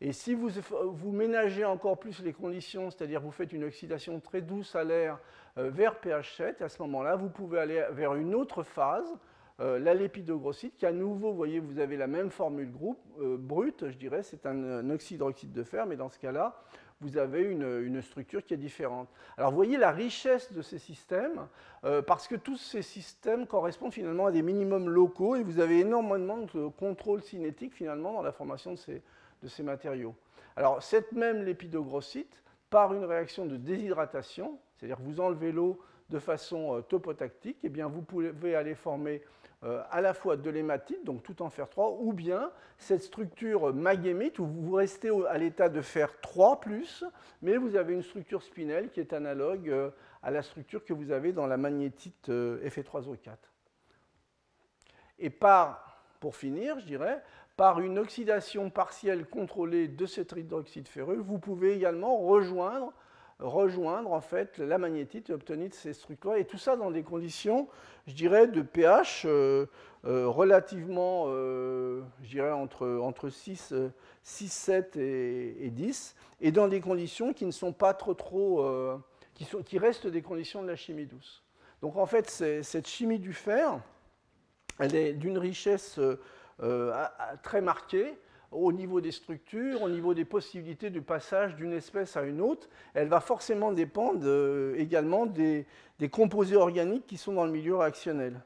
[0.00, 4.42] Et si vous, vous ménagez encore plus les conditions, c'est-à-dire vous faites une oxydation très
[4.42, 5.18] douce à l'air
[5.56, 9.16] vers pH 7, à ce moment-là, vous pouvez aller vers une autre phase,
[9.58, 13.00] la lépidogrossite, qui à nouveau, vous voyez, vous avez la même formule groupe,
[13.38, 16.62] brute, je dirais, c'est un, un oxydroxyde de fer, mais dans ce cas-là,
[17.00, 19.08] vous avez une, structure qui est différente.
[19.36, 21.46] Alors vous voyez la richesse de ces systèmes,
[21.84, 25.80] euh, parce que tous ces systèmes correspondent finalement à des minimums locaux et vous avez
[25.80, 30.14] énormément de contrôle cinétique finalement dans la formation de ces, matériaux.
[30.56, 35.78] Alors cette même lépidogrossite, par une réaction de déshydratation, c'est-à-dire vous enlevez l'eau
[36.10, 39.22] de façon euh, topotactique, eh bien vous pouvez aller former
[39.66, 43.74] euh, à la fois de l'hématite, donc tout en fer 3, ou bien cette structure
[43.74, 46.60] magémite où vous restez à l'état de fer 3
[47.42, 49.90] mais vous avez une structure spinelle qui est analogue euh,
[50.22, 53.36] à la structure que vous avez dans la magnétite euh, Fe3O4.
[55.18, 57.20] Et par, pour finir, je dirais,
[57.56, 62.92] par une oxydation partielle contrôlée de cet hydroxyde ferreux, vous pouvez également rejoindre
[63.38, 66.34] rejoindre en fait la magnétite et obtenir ces structures.
[66.34, 67.68] Et tout ça dans des conditions,
[68.06, 69.66] je dirais, de pH euh,
[70.04, 73.74] euh, relativement, euh, je dirais, entre, entre 6,
[74.22, 78.64] 6 7 et, 10, et dans des conditions qui ne sont pas trop, trop,
[79.34, 81.42] qui, sont, qui restent des conditions de la chimie douce.
[81.82, 83.78] Donc en fait, cette chimie du fer,
[84.78, 86.00] elle est d'une richesse
[87.42, 88.18] très marquée,
[88.52, 92.68] au niveau des structures, au niveau des possibilités de passage d'une espèce à une autre,
[92.94, 95.66] elle va forcément dépendre euh, également des,
[96.10, 98.40] composés organiques qui sont dans le milieu réactionnel.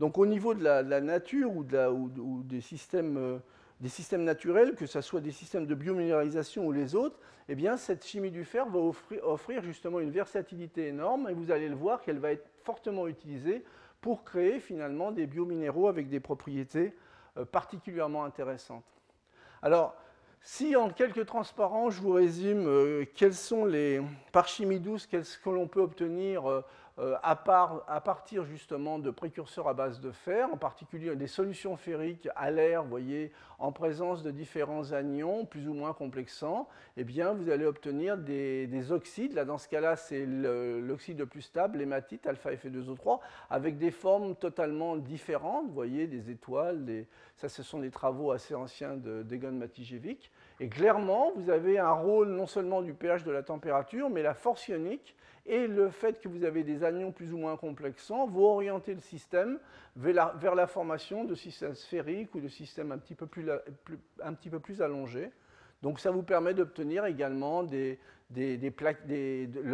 [0.00, 3.38] Donc au niveau de la, nature ou, des, systèmes, euh,
[3.80, 7.76] des, systèmes, naturels, que ce soit des systèmes de biominéralisation ou les autres, eh bien,
[7.76, 11.76] cette chimie du fer va offrir, offrir justement une versatilité énorme et vous allez le
[11.76, 13.64] voir qu'elle va être fortement utilisée
[14.00, 16.94] pour créer finalement des biominéraux avec des propriétés
[17.36, 18.84] euh, particulièrement intéressantes.
[19.64, 19.94] Alors,
[20.42, 25.38] si en quelques transparents, je vous résume euh, quels sont les, par chimie douce, qu'est-ce
[25.38, 26.62] que l'on peut obtenir
[27.00, 32.28] euh, à, partir justement de précurseurs à base de fer, en particulier des solutions ferriques
[32.36, 37.32] à l'air, vous voyez, en présence de différents anions plus ou moins complexants, eh bien,
[37.32, 39.34] vous allez obtenir des, oxydes.
[39.34, 43.18] Là, dans ce cas-là, c'est l'oxyde le plus stable, l'hématite, alpha Fe2O3,
[43.50, 45.66] avec des formes totalement différentes.
[45.66, 50.30] Vous voyez, des étoiles, ça, ce sont des travaux assez anciens d'Egon Matijevic.
[50.60, 54.34] Et clairement, vous avez un rôle non seulement du pH de la température, mais la
[54.34, 58.52] force ionique et le fait que vous avez des anions plus ou moins complexants vont
[58.52, 59.58] orienter le système
[59.96, 65.30] vers la, formation de systèmes sphériques ou de systèmes un petit peu plus, allongés.
[65.82, 67.98] Donc ça vous permet d'obtenir également le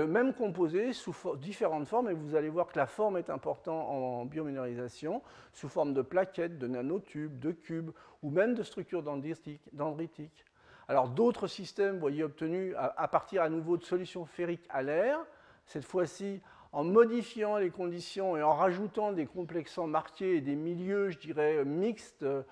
[0.07, 4.25] même composé sous différentes formes, et vous allez voir que la forme est importante en
[4.25, 10.45] biominérisation, sous forme de plaquettes, de nanotubes, de cubes, ou même de structures dendritiques.
[10.89, 15.25] Alors d'autres systèmes, vous voyez, obtenus à, partir à nouveau de solutions ferriques à l'air,
[15.71, 16.41] cette fois-ci
[16.73, 21.65] en modifiant les conditions et en rajoutant des complexants marqués et des milieux, je dirais,
[21.65, 22.43] mixtes, euh,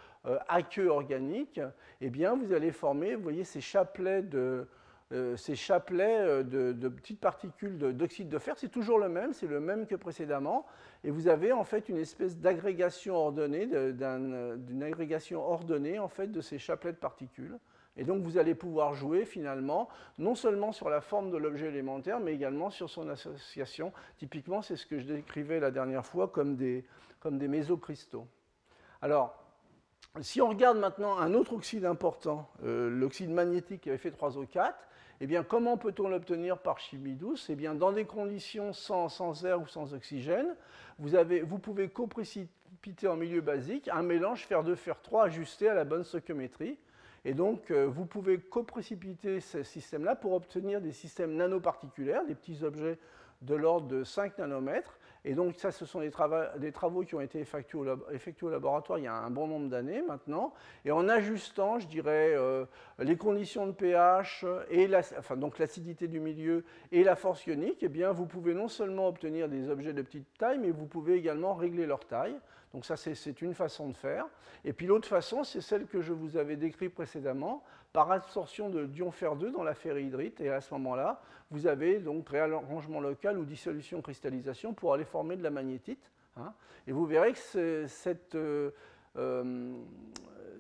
[0.49, 1.61] aqueux organiques,
[2.01, 4.69] eh bien, vous allez former, vous voyez, ces chapelets de,
[5.13, 8.55] euh, euh, de, petites particules d'oxyde de, fer.
[8.57, 10.65] C'est toujours le même, c'est le même que précédemment.
[11.03, 16.41] Et vous avez en fait une espèce d'agrégation ordonnée, d'une agrégation ordonnée en fait de
[16.41, 17.59] ces chapelets de particules.
[17.99, 22.21] Et donc vous allez pouvoir jouer finalement non seulement sur la forme de l'objet élémentaire,
[22.21, 23.93] mais également sur son association.
[24.19, 26.85] Typiquement, c'est ce que je décrivais la dernière fois comme des,
[27.21, 28.27] comme des mésocristaux.
[29.03, 29.37] Alors,
[30.21, 34.75] si on regarde maintenant un autre oxyde important, euh, l'oxyde magnétique Fe3O4,
[35.21, 37.51] eh bien, comment peut-on l'obtenir par chimie douce?
[37.51, 40.55] Eh bien, dans des conditions sans, sans air ou sans oxygène,
[41.01, 45.69] vous, avez, vous pouvez coprécipiter en milieu basique un mélange fer 2 fer 3 ajusté
[45.69, 46.79] à la bonne stoichiométrie.
[47.25, 52.63] Et donc, euh, vous pouvez coprécipiter ce système-là pour obtenir des systèmes nanoparticulaires, des petits
[52.63, 52.99] objets
[53.43, 54.99] de l'ordre de 5 nanomètres.
[55.25, 59.09] Et donc, ça, ce sont des, travaux, qui ont été effectués au, laboratoire il y
[59.09, 60.55] a un bon nombre d'années maintenant.
[60.85, 62.65] Et en ajustant, je dirais, euh,
[62.99, 64.89] les conditions de pH, et
[65.37, 69.49] donc l'acidité du milieu et la force ionique, eh bien, vous pouvez non seulement obtenir
[69.49, 72.37] des objets de petite taille, mais vous pouvez également régler leur taille.
[72.75, 74.27] Donc ça, c'est une façon de faire.
[74.65, 78.85] Et puis l'autre façon, c'est celle que je vous avais décrite précédemment, par absorption de
[78.85, 80.41] dion fer 2 dans la ferrihydrite.
[80.41, 85.37] Et à ce moment-là, vous avez donc réarrangement local ou dissolution cristallisation pour aller former
[85.37, 86.11] de la magnétite.
[86.37, 86.53] Hein.
[86.87, 88.71] Et vous verrez que cette, euh,
[89.17, 89.75] euh,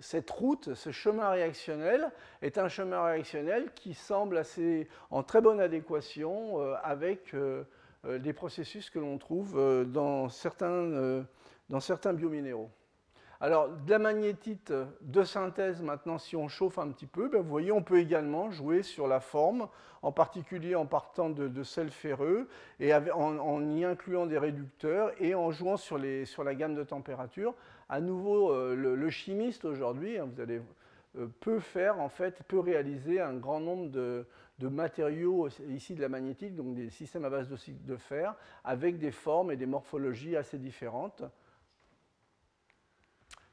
[0.00, 2.10] cette route, ce chemin réactionnel,
[2.42, 7.34] est un chemin réactionnel qui semble assez en très bonne adéquation euh, avec
[8.04, 11.24] des processus que l'on trouve dans certains
[11.68, 12.70] dans certains biominéraux.
[13.40, 17.48] Alors, de la magnétite de synthèse, maintenant, si on chauffe un petit peu, ben, vous
[17.48, 19.68] voyez, on peut également jouer sur la forme,
[20.02, 22.48] en particulier en partant de, sel ferreux,
[22.80, 27.54] et en, y incluant des réducteurs, et en jouant sur, la gamme de température.
[27.88, 30.60] À nouveau, euh, le, chimiste aujourd'hui, hein, vous allez,
[31.16, 34.26] euh, peut faire, en fait, peut réaliser un grand nombre de,
[34.60, 39.12] matériaux, ici de la magnétique, donc des systèmes à base de, de fer, avec des
[39.12, 41.22] formes et des morphologies assez différentes.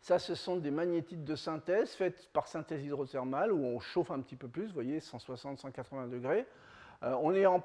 [0.06, 4.20] Ça, ce sont des magnétites de synthèse faites par synthèse hydrothermale où on chauffe un
[4.20, 6.46] petit peu plus, vous voyez, 160-180 degrés.
[7.02, 7.16] Euh,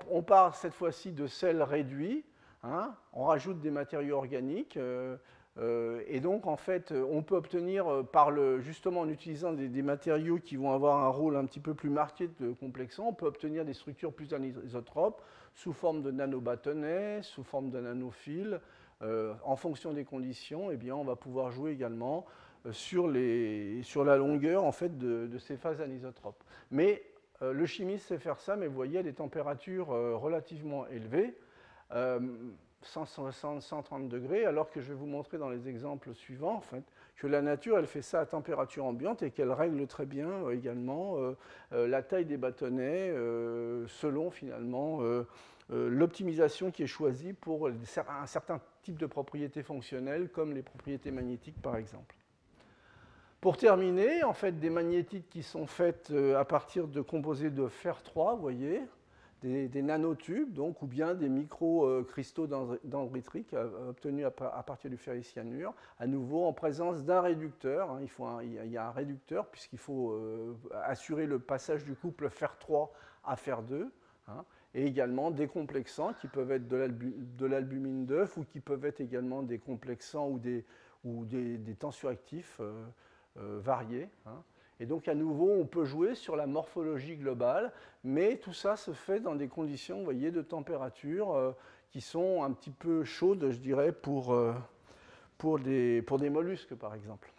[0.08, 2.24] on, part cette fois-ci de sel réduit,
[2.62, 2.94] hein.
[3.12, 4.78] on rajoute des matériaux organiques.
[4.78, 5.18] Euh,
[5.58, 7.84] euh, et donc, en fait, on peut obtenir,
[8.60, 12.30] justement en utilisant des, matériaux qui vont avoir un rôle un petit peu plus marqué
[12.40, 15.20] de complexant, on peut obtenir des structures plus anisotropes
[15.54, 18.62] sous forme de nanobâtonnets, sous forme de nanophiles,
[19.02, 22.26] euh, en fonction des conditions, eh bien, on va pouvoir jouer également
[22.66, 26.42] euh, sur, les, sur, la longueur en fait, de, ces phases anisotropes.
[26.70, 27.02] Mais
[27.40, 31.34] euh, le chimiste sait faire ça, mais vous voyez, à des températures relativement élevées,
[32.82, 36.84] 160, 130 degrés, alors que je vais vous montrer dans les exemples suivants en fait,
[37.16, 41.16] que la nature, elle fait ça à température ambiante et qu'elle règle très bien également
[41.72, 43.12] la taille des bâtonnets
[43.88, 45.00] selon finalement
[45.68, 51.60] l'optimisation qui est choisie pour un certain type de propriétés fonctionnelles, comme les propriétés magnétiques
[51.60, 52.14] par exemple.
[53.40, 57.68] Pour terminer, en fait, des magnétites qui sont faites euh, à partir de composés de
[57.68, 58.82] fer 3, vous voyez,
[59.42, 62.46] des, nanotubes, donc, ou bien des micro-cristaux
[62.84, 67.90] dendritriques euh, obtenus à, partir du ferricyanure, à nouveau en présence d'un réducteur.
[67.90, 68.00] Hein.
[68.02, 70.14] il, faut il, y a un réducteur puisqu'il faut
[70.84, 72.92] assurer le passage du couple fer 3
[73.24, 73.90] à fer 2
[74.74, 79.42] et également des complexants qui peuvent être de l'albumine d'œuf ou qui peuvent être également
[79.42, 80.64] des complexants ou des,
[81.04, 81.26] ou
[81.78, 82.84] tensioactifs euh,
[83.38, 84.08] euh, variés.
[84.26, 84.42] Hein.
[84.78, 87.72] Et donc à nouveau, on peut jouer sur la morphologie globale,
[88.04, 91.52] mais tout ça se fait dans des conditions, voyez, de température euh,
[91.90, 94.32] qui sont un petit peu chaudes, je dirais, pour,
[95.58, 97.32] des, mollusques, par exemple.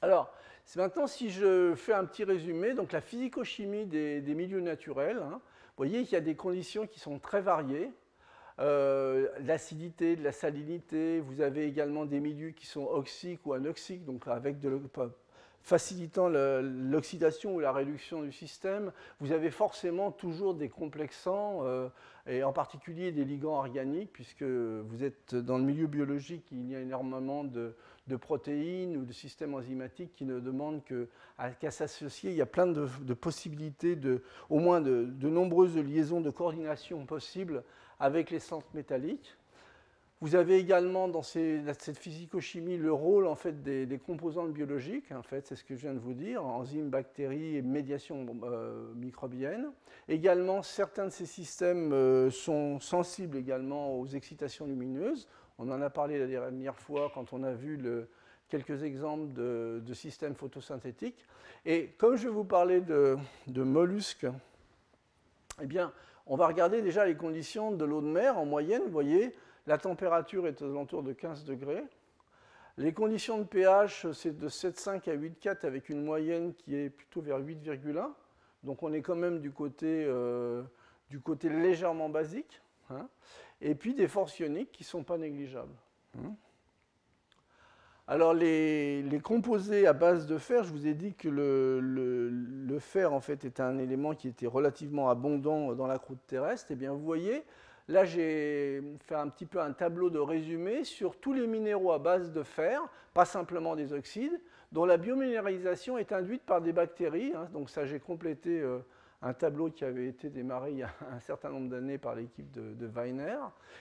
[0.00, 0.32] Alors,
[0.76, 5.40] maintenant, si je fais un petit résumé, donc la physico-chimie des, des milieux naturels, hein,
[5.76, 7.90] vous voyez qu'il y a des conditions qui sont très variées.
[8.60, 14.04] Euh, l'acidité, de la salinité, vous avez également des milieux qui sont oxyques ou anoxiques,
[14.04, 14.58] donc avec
[15.62, 18.92] facilitant l'oxydation ou la réduction du système.
[19.18, 21.88] Vous avez forcément toujours des complexants, euh,
[22.28, 26.76] et en particulier des ligands organiques, puisque vous êtes dans le milieu biologique, il y
[26.76, 27.74] a énormément de,
[28.06, 32.30] de protéines ou de systèmes enzymatiques qui ne demandent qu'à s'associer.
[32.30, 37.62] Il y a plein de, possibilités, de, au moins de, nombreuses liaisons de coordination possibles
[37.98, 39.36] avec les centres métalliques.
[40.20, 45.46] Vous avez également dans cette physico-chimie le rôle en fait, des, composantes biologiques, en fait,
[45.46, 49.70] c'est ce que je viens de vous dire, enzymes, bactéries et médiation euh, microbienne.
[50.08, 55.28] Également, certains de ces systèmes euh, sont sensibles également aux excitations lumineuses.
[55.58, 57.80] On en a parlé la dernière fois quand on a vu
[58.48, 61.24] quelques exemples de, systèmes photosynthétiques.
[61.64, 63.16] Et comme je vous parler de,
[63.48, 64.26] mollusques,
[65.62, 65.92] eh bien,
[66.26, 68.82] on va regarder déjà les conditions de l'eau de mer en moyenne.
[68.84, 69.34] Vous voyez,
[69.66, 71.84] la température est aux alentours de 15 degrés.
[72.76, 77.20] Les conditions de pH, c'est de 7,5 à 8,4 avec une moyenne qui est plutôt
[77.20, 78.10] vers 8,1.
[78.64, 80.64] Donc on est quand même du côté, euh,
[81.44, 82.60] légèrement basique.
[82.90, 83.08] Hein
[83.60, 85.74] et puis des forces ioniques qui ne sont pas négligeables.
[86.14, 86.34] Hmm.
[88.06, 93.20] Alors les, composés à base de fer, je vous ai dit que le, fer en
[93.20, 96.70] fait est un élément qui était relativement abondant dans la croûte terrestre.
[96.70, 97.44] Et eh bien vous voyez,
[97.88, 101.98] là j'ai fait un petit peu un tableau de résumé sur tous les minéraux à
[101.98, 102.82] base de fer,
[103.14, 104.38] pas simplement des oxydes,
[104.70, 107.32] dont la biominéralisation est induite par des bactéries.
[107.34, 107.48] Hein.
[107.54, 108.80] donc ça j'ai complété euh,
[109.24, 112.50] un tableau qui avait été démarré il y a un certain nombre d'années par l'équipe
[112.50, 113.38] de, Weiner.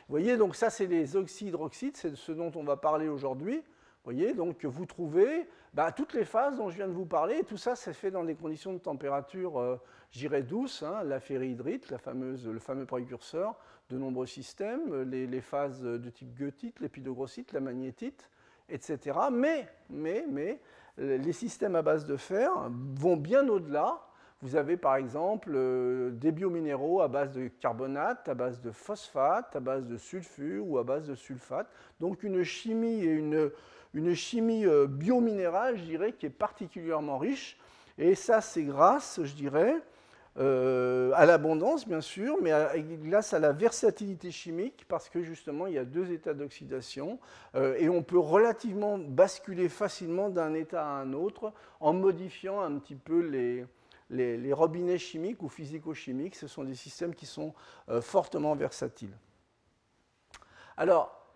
[0.08, 3.58] Vous voyez, donc ça, c'est les oxydes-oxydes, c'est ce dont on va parler aujourd'hui.
[3.58, 7.44] Vous voyez, donc vous trouvez bah, toutes les phases dont je viens de vous parler,
[7.44, 9.78] tout ça, c'est fait dans des conditions de température, euh,
[10.12, 13.56] j'irais douce, hein, la ferrihydrite, la le fameux précurseur
[13.90, 18.30] de nombreux systèmes, les, phases de type goethite, l'épidogrossite, la magnétite,
[18.70, 19.18] etc.
[19.32, 20.62] Mais, mais, mais,
[20.98, 24.02] les systèmes à base de fer vont bien au-delà
[24.44, 29.56] vous avez par exemple euh, des biominéraux à base de carbonate, à base de phosphate,
[29.56, 31.68] à base de sulfure ou à base de sulfate.
[32.02, 33.50] Donc une chimie et une,
[33.94, 37.58] une chimie euh, biominérale, je dirais, qui est particulièrement riche.
[37.98, 39.76] Et ça, c'est grâce, je dirais,
[40.38, 42.52] euh, à l'abondance, bien sûr, mais
[43.04, 47.18] grâce à la versatilité chimique, parce que justement, il y a deux états d'oxydation,
[47.78, 52.96] et on peut relativement basculer facilement d'un état à un autre en modifiant un petit
[52.96, 53.64] peu les,
[54.14, 56.36] les, robinets chimiques ou physico-chimiques.
[56.36, 57.54] Ce sont des systèmes qui sont
[57.90, 59.16] euh, fortement versatiles.
[60.78, 61.28] Alors,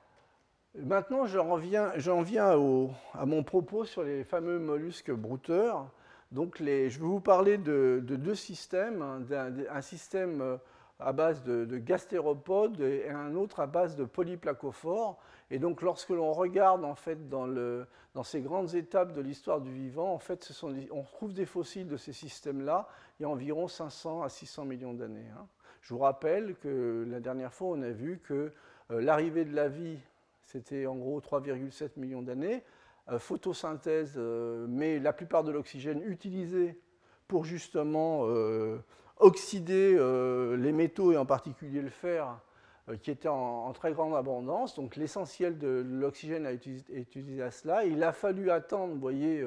[0.75, 1.91] maintenant, j'en viens,
[3.13, 5.89] à mon propos sur les fameux mollusques brouteurs.
[6.31, 9.21] Donc, je vais vous parler de, deux systèmes, hein,
[9.69, 10.57] un, système euh,
[10.99, 15.17] à base de, gastéropodes et un autre à base de polyplacophores.
[15.51, 17.47] Et donc, lorsque l'on regarde en fait dans,
[18.23, 20.51] ces grandes étapes de l'histoire du vivant, en fait,
[20.91, 22.87] on trouve des fossiles de ces systèmes-là
[23.19, 25.29] il y a environ 500 à 600 millions d'années.
[25.35, 25.47] Hein.
[25.81, 28.51] Je vous rappelle que la dernière fois, on a vu que
[28.91, 29.97] euh, l'arrivée de la vie,
[30.43, 32.63] c'était en gros 3,7 millions d'années.
[33.09, 36.79] Euh, photosynthèse, euh, mais la plupart de l'oxygène utilisé
[37.27, 38.25] pour justement
[39.19, 42.39] euh, oxyder les métaux et en particulier le fer
[43.01, 44.75] qui était en, très grande abondance.
[44.75, 47.83] Donc l'essentiel de l'oxygène a été utilisé à cela.
[47.83, 49.45] Il a fallu attendre, voyez,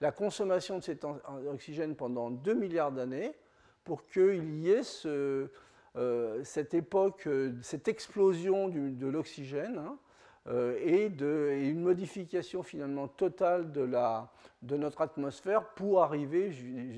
[0.00, 1.04] la consommation de cet
[1.48, 3.34] oxygène pendant 2 milliards d'années
[3.82, 4.84] pour qu'il y ait
[6.44, 7.28] cette époque,
[7.62, 9.78] cette explosion de l'oxygène.
[9.78, 9.98] Hein,
[10.48, 11.06] euh, et,
[11.68, 16.52] une modification finalement totale de, notre atmosphère pour arriver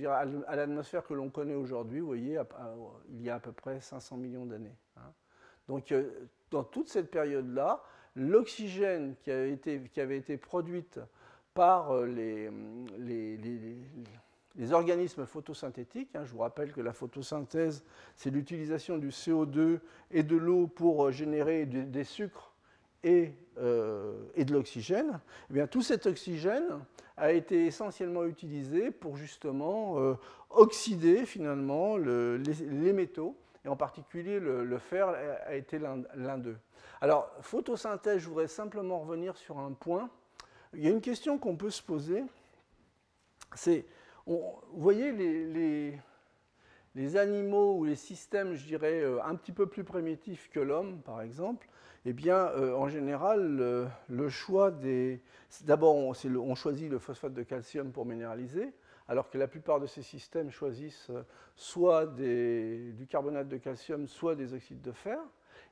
[0.06, 2.38] à l'atmosphère que l'on connaît aujourd'hui, vous voyez,
[3.10, 4.76] il y a à peu près 500 millions d'années.
[4.96, 5.12] Hein.
[5.66, 6.10] Donc euh,
[6.50, 7.82] dans toute cette période-là,
[8.16, 11.00] l'oxygène qui, avait été produite
[11.54, 12.06] par euh,
[12.98, 16.14] les, organismes photosynthétiques.
[16.14, 17.82] Hein, je vous rappelle que la photosynthèse,
[18.14, 19.78] c'est l'utilisation du CO2
[20.10, 22.47] et de l'eau pour générer des sucres
[23.04, 26.80] euh, et, de l'oxygène, eh bien, tout cet oxygène
[27.16, 30.14] a été essentiellement utilisé pour justement euh,
[30.50, 36.58] oxyder finalement les, métaux, et en particulier le, fer a, été l'un d'eux.
[37.00, 40.10] Alors, photosynthèse, je voudrais simplement revenir sur un point.
[40.74, 42.24] Il y a une question qu'on peut se poser,
[43.54, 43.86] c'est,
[44.26, 45.98] vous voyez les,
[46.98, 51.00] les animaux ou les systèmes, je dirais, euh, un petit peu plus primitifs que l'homme,
[51.02, 51.67] par exemple,
[52.08, 55.20] eh bien, euh, en général, le, choix des...
[55.64, 58.72] D'abord, on, choisit le phosphate de calcium pour minéraliser,
[59.08, 61.22] alors que la plupart de ces systèmes choisissent euh,
[61.54, 65.18] soit du carbonate de calcium, soit des oxydes de fer.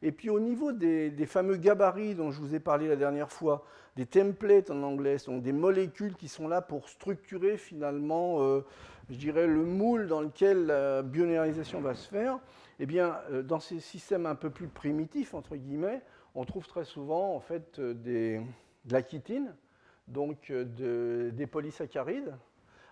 [0.02, 3.64] Et puis au niveau des, fameux gabarits dont je vous ai parlé la dernière fois,
[3.96, 8.60] des templates en anglais, donc des molécules qui sont là pour structurer finalement, euh,
[9.08, 12.40] je dirais, le moule dans lequel la biominéralisation va se faire,
[12.78, 16.02] eh bien, dans ces systèmes un peu plus primitifs, entre guillemets,
[16.36, 18.40] on trouve très souvent en fait euh, des,
[18.84, 19.54] de la chitine,
[20.06, 22.34] donc euh, des polysaccharides,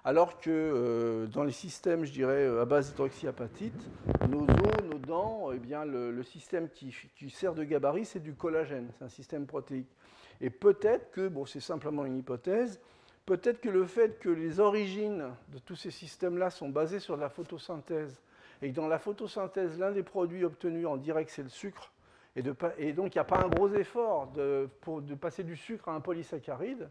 [0.03, 3.89] alors que euh, dans les systèmes, je dirais, à base d'hydroxyapatite,
[4.29, 6.93] nos os, nos dents, eh bien, le, système qui,
[7.31, 9.95] sert de gabarit, c'est du collagène, c'est un système protéique.
[10.41, 12.81] Et peut-être que, bon, c'est simplement une hypothèse,
[13.25, 17.29] peut-être que le fait que les origines de tous ces systèmes-là sont basées sur la
[17.29, 18.21] photosynthèse,
[18.63, 21.94] et que dans la photosynthèse, l'un des produits obtenus en direct, c'est le sucre,
[22.37, 25.95] et, donc, il n'y a pas un gros effort de, pour, passer du sucre à
[25.95, 26.91] un polysaccharide.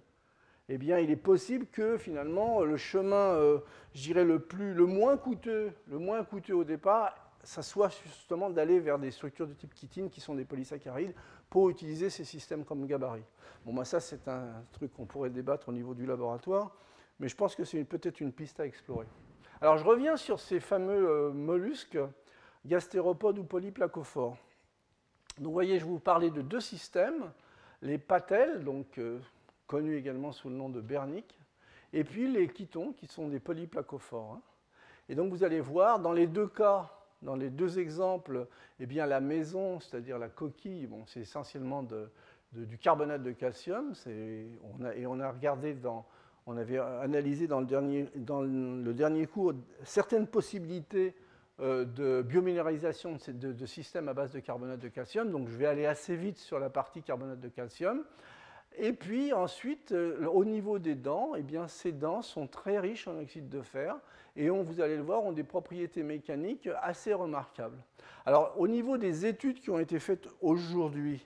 [0.70, 3.60] Eh bien, il est possible que finalement, le chemin, euh,
[3.94, 8.50] je dirais, le, plus, le, moins coûteux, le moins coûteux au départ, ça soit justement
[8.50, 11.14] d'aller vers des structures de type chitine qui sont des polysaccharides
[11.50, 13.26] pour utiliser ces systèmes comme gabarit.
[13.66, 16.72] Bon, ben ça, c'est un truc qu'on pourrait débattre au niveau du laboratoire,
[17.20, 19.08] mais je pense que c'est peut-être une piste à explorer.
[19.60, 22.00] Alors, je reviens sur ces fameux euh, mollusques,
[22.66, 24.38] gastéropodes ou polyplacophores.
[25.38, 27.32] Donc vous voyez, je vous parlais de deux systèmes,
[27.82, 29.20] les patelles, donc euh,
[29.68, 31.40] connus également sous le nom de berniques,
[31.92, 34.34] et puis les chitons, qui sont des polyplacophores.
[34.34, 34.42] Hein.
[35.10, 36.90] Et donc vous allez voir, dans les deux cas,
[37.22, 38.48] dans les deux exemples,
[38.80, 41.84] eh bien, la maison, c'est-à-dire la coquille, bon, c'est essentiellement
[42.52, 44.48] du carbonate de calcium, et
[45.06, 45.76] on a regardé
[46.46, 47.66] on avait analysé dans le
[48.94, 51.16] dernier, cours certaines possibilités
[51.60, 55.32] de biominéralisation de, systèmes à base de carbonate de calcium.
[55.32, 58.04] Donc je vais aller assez vite sur la partie carbonate de calcium.
[58.78, 63.08] Et puis ensuite, euh, au niveau des dents, eh bien, ces dents sont très riches
[63.08, 63.96] en oxyde de fer
[64.36, 67.78] et on, vous allez le voir, ont des propriétés mécaniques assez remarquables.
[68.26, 71.24] Alors au niveau des études qui ont été faites aujourd'hui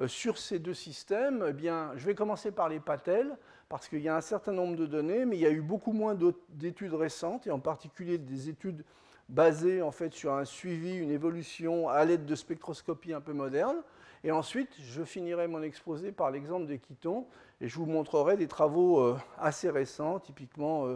[0.00, 3.38] euh, sur ces deux systèmes, eh bien, je vais commencer par les patelles
[3.70, 5.92] parce qu'il y a un certain nombre de données, mais il y a eu beaucoup
[5.92, 6.14] moins
[6.50, 8.84] d'études récentes et en particulier des études
[9.28, 13.76] basé en fait sur un suivi, une évolution à l'aide de spectroscopie un peu moderne.
[14.24, 17.26] Et ensuite, je finirai mon exposé par l'exemple des chitons
[17.60, 20.86] et je vous montrerai des travaux euh, assez récents, typiquement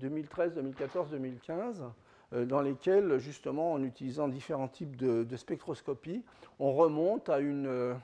[0.00, 1.84] 2013, 2014, 2015,
[2.46, 6.22] dans lesquels, justement, en utilisant différents types de, spectroscopie,
[6.58, 7.94] on remonte à une,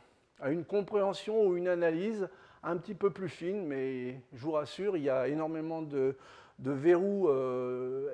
[0.41, 2.29] à une compréhension ou une analyse
[2.63, 6.17] un petit peu plus fine, mais je vous rassure, il y a énormément de,
[6.65, 7.29] verrous,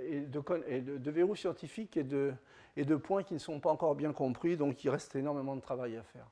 [0.09, 2.33] et de, verrous scientifiques et de,
[2.77, 5.97] de points qui ne sont pas encore bien compris, donc il reste énormément de travail
[5.97, 6.27] à faire.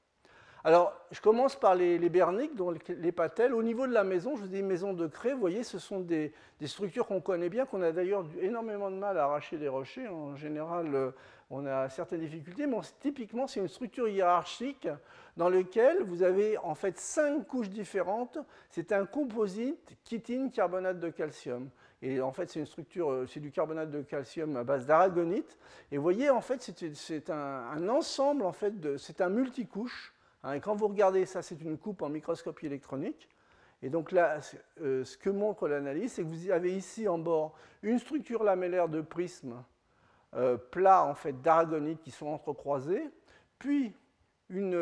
[0.66, 3.52] Alors, je commence par les, les berniques, donc les patelles.
[3.52, 6.00] Au niveau de la maison, je vous dis maison de craie, vous voyez, ce sont
[6.00, 6.32] des,
[6.64, 10.08] structures qu'on connaît bien, qu'on a d'ailleurs énormément de mal à arracher des rochers.
[10.08, 11.10] En général, euh,
[11.50, 14.88] on a certaines difficultés, mais typiquement, c'est une structure hiérarchique
[15.36, 18.38] dans laquelle vous avez en fait cinq couches différentes.
[18.70, 21.68] C'est un composite chitine carbonate de calcium.
[22.02, 25.58] Et en fait, c'est une structure, euh, c'est du carbonate de calcium à base d'aragonite.
[25.90, 30.14] Et voyez, en fait, c'est un, ensemble, en fait, c'est un multicouche
[30.44, 33.28] Hein, quand vous regardez ça, c'est une coupe en microscopie électronique.
[33.82, 34.40] Et donc là,
[34.82, 38.88] euh, ce que montre l'analyse, c'est que vous avez ici en bord une structure lamellaire
[38.88, 39.64] de prisme
[40.34, 43.08] euh, plat en fait d'aragonite qui sont entrecroisés,
[43.58, 43.94] puis
[44.50, 44.72] une,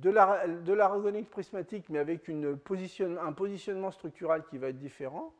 [0.00, 2.28] de l'aragonite prismatique mais avec
[2.64, 5.32] position, un positionnement structural qui va être différent,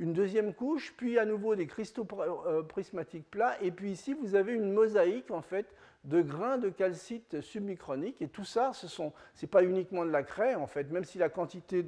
[0.00, 4.34] une deuxième couche, puis à nouveau des cristaux euh, prismatiques plats, et puis ici vous
[4.34, 5.66] avez une mosaïque en fait
[6.04, 8.20] de grains de calcite submicronique.
[8.22, 11.28] Et tout ça, ce n'est pas uniquement de la craie, en fait, même si la
[11.28, 11.84] quantité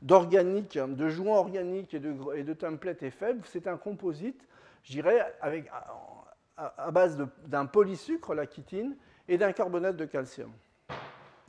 [0.00, 4.48] d'organique, de, joints organiques et de, et de templates est faible, c'est un composite,
[4.84, 5.20] je dirais,
[6.56, 8.96] à, base d'un polysucre, la chitine,
[9.28, 10.50] et d'un carbonate de calcium.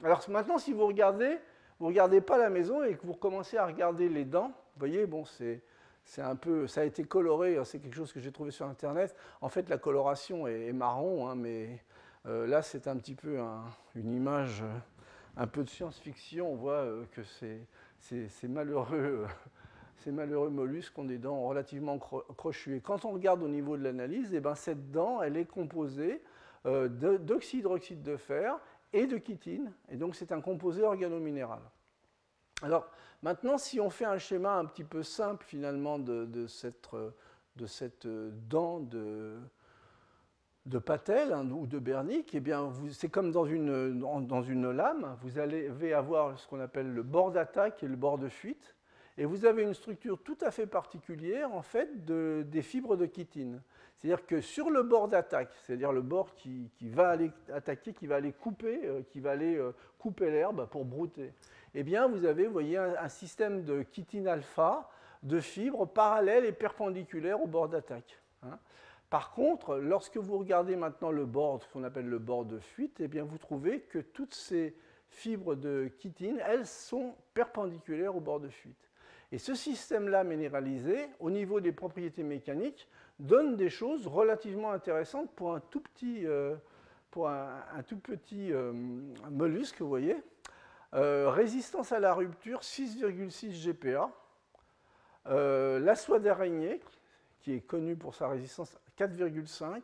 [0.04, 1.39] Alors maintenant, si vous regardez,
[1.80, 5.06] vous regardez pas la maison et que vous commencez à regarder les dents, vous voyez,
[5.06, 5.62] bon, c'est
[6.06, 9.16] c'est un peu, ça a été coloré, c'est quelque chose que j'ai trouvé sur Internet.
[9.41, 11.82] En fait, la coloration est, marron, hein, mais
[12.26, 13.39] euh, là, c'est un petit peu
[13.95, 14.78] une image, euh,
[15.38, 16.51] un peu de science-fiction.
[16.51, 19.30] On voit euh, que ces, malheureux,
[20.49, 22.78] mollusques ont des dents relativement crochues.
[22.78, 26.22] Et quand on regarde au niveau de l'analyse, eh ben, cette dent, elle est composée
[26.66, 28.58] d'oxydroxyde de fer
[28.93, 29.74] et de chitine.
[29.89, 31.60] Et donc, c'est un composé organominéral.
[32.64, 32.89] Alors,
[33.22, 36.89] maintenant, si on fait un schéma un petit peu simple, finalement, de cette,
[37.55, 39.38] de cette dent de
[40.66, 45.93] de Patel hein, ou de Bernick, eh bien, c'est comme dans une, lame, vous allez
[45.93, 48.76] avoir ce qu'on appelle le bord d'attaque et le bord de fuite,
[49.18, 53.05] et vous avez une structure tout à fait particulière en fait de, des fibres de
[53.05, 53.61] chitine.
[53.95, 58.16] C'est-à-dire que sur le bord d'attaque, c'est-à-dire le bord qui, va aller attaquer, qui va
[58.16, 61.32] aller couper, euh, qui va aller euh, couper l'herbe pour brouter,
[61.76, 64.90] eh bien, vous avez, vous voyez, un, système de chitine alpha
[65.24, 68.22] de fibres parallèles et perpendiculaires au bord d'attaque.
[68.44, 68.60] Hein.
[69.10, 73.00] Par contre, lorsque vous regardez maintenant le bord, ce qu'on appelle le bord de fuite,
[73.00, 74.76] eh bien vous trouvez que toutes ces
[75.10, 78.90] fibres de chitine, elles sont perpendiculaires au bord de fuite.
[79.32, 82.88] Et ce système-là minéralisé, au niveau des propriétés mécaniques,
[83.20, 86.56] donne des choses relativement intéressantes pour un tout petit, euh,
[87.12, 88.74] pour un, tout petit euh,
[89.32, 90.18] mollusque, vous voyez.
[90.94, 94.12] Euh, résistance à la rupture, 6,6 GPa.
[95.26, 96.82] la soie d'araignée,
[97.39, 99.82] qui est connue pour sa résistance 4,5,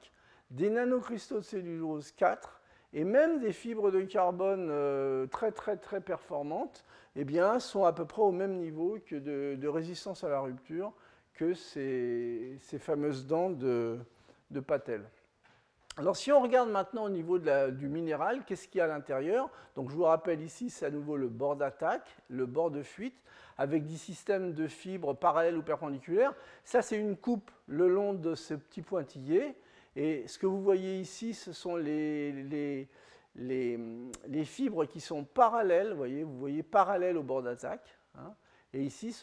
[0.52, 2.60] des nanocristaux de cellulose 4
[2.94, 6.86] et même des fibres de carbone euh, très très très performantes
[7.16, 7.26] eh
[7.60, 10.94] sont à peu près au même niveau que de, résistance à la rupture
[11.34, 14.00] que ces, fameuses dents de,
[14.52, 15.04] de Patel.
[16.00, 19.50] Alors si on regarde maintenant au niveau du minéral, qu'est-ce qu'il y a à l'intérieur?
[19.76, 23.22] Donc je vous rappelle ici, c'est à nouveau le bord d'attaque, le bord de fuite,
[23.58, 26.34] avec des systèmes de fibres parallèles ou perpendiculaires.
[26.64, 29.58] Ça, c'est une coupe le long de ce petit pointillé.
[29.98, 32.88] Et ce que vous voyez ici, ce sont les,
[34.46, 38.00] fibres qui sont parallèles, vous voyez, vous voyez parallèles au bord d'attaque.
[38.16, 38.34] Hein.
[38.72, 39.14] Et ici,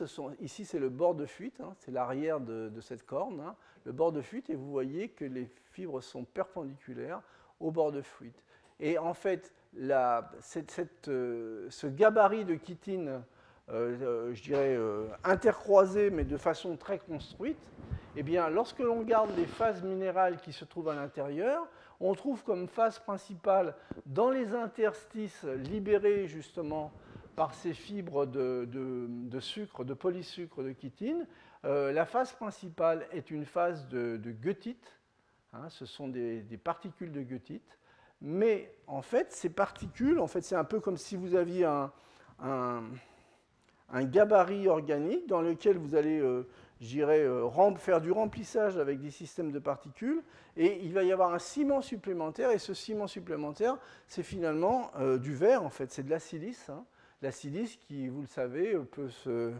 [0.40, 3.56] ici c'est le bord de fuite, hein, c'est l'arrière de, cette corne, hein.
[3.84, 7.20] le bord de fuite, et vous voyez que les fibres sont perpendiculaires
[7.60, 8.42] au bord de fuite.
[8.80, 13.22] Et en fait, euh, ce gabarit de chitine
[13.68, 14.78] euh, euh, je dirais,
[15.24, 17.58] intercroisées, mais de façon très construite,
[18.16, 21.66] eh bien, lorsque l'on regarde les phases minérales qui se trouvent à l'intérieur,
[22.00, 23.74] on trouve comme phase principale
[24.06, 26.92] dans les interstices libérés justement
[27.34, 31.26] par ces fibres de, sucre, de polysucre de chitine,
[31.64, 34.96] la phase principale est une phase de, de goethite,
[35.62, 37.78] hein, ce sont des, particules de goethite,
[38.20, 41.92] mais en fait, ces particules, en fait, c'est un peu comme si vous aviez un
[44.04, 46.46] gabarit organique dans lequel vous allez, euh,
[46.82, 50.22] euh faire du remplissage avec des systèmes de particules,
[50.56, 53.76] et il va y avoir un ciment supplémentaire, et ce ciment supplémentaire,
[54.08, 56.68] c'est finalement euh, du verre, en fait, c'est de la silice.
[56.70, 56.84] Hein.
[57.22, 59.52] La silice qui, vous le savez, euh, peut se,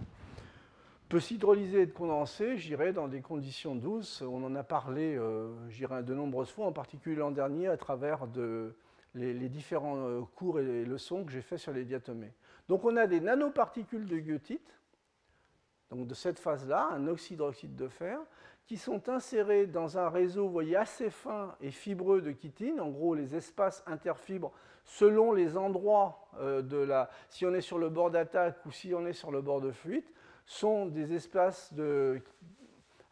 [1.08, 4.22] peut s'hydrolyser et être condensé, j'irai dans des conditions douces.
[4.22, 5.52] On en a parlé, euh,
[6.02, 8.74] de nombreuses fois, en particulier l'an dernier, à travers de,
[9.14, 12.32] les, différents euh, cours et leçons que j'ai fait sur les diatomées.
[12.68, 14.78] Donc on a des nanoparticules de goethite,
[15.90, 18.18] donc de cette phase-là, un oxydroxyde de fer,
[18.66, 22.90] qui sont insérés dans un réseau, vous voyez, assez fin et fibreux de chitine, en
[22.90, 24.52] gros les espaces interfibres
[24.84, 27.10] selon les endroits euh, de la...
[27.28, 29.70] Si on est sur le bord d'attaque ou si on est sur le bord de
[29.70, 30.12] fuite,
[30.46, 32.22] sont des espaces de,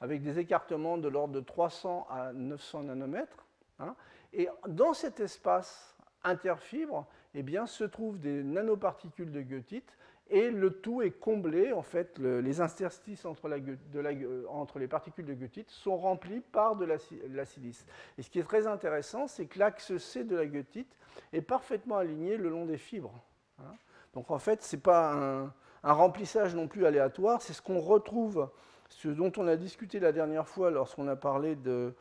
[0.00, 3.44] avec des écartements de l'ordre de 300 à 900 nanomètres.
[3.80, 3.96] Hein.
[4.32, 9.96] et dans cet espace interfibre, eh bien, se trouvent des nanoparticules de goethite
[10.30, 15.98] et le tout est comblé, en fait, les interstices entre, les particules de goethite sont
[15.98, 17.84] remplis par de la, silice.
[18.16, 20.96] Et ce qui est très intéressant, c'est que l'axe C de la goethite
[21.32, 23.12] est parfaitement aligné le long des fibres.
[23.58, 23.74] Hein.
[24.14, 25.52] Donc en fait, ce n'est pas un,
[25.84, 28.48] un remplissage non plus aléatoire, c'est ce qu'on retrouve,
[28.88, 31.94] ce dont on a discuté la dernière fois lorsqu'on a parlé de,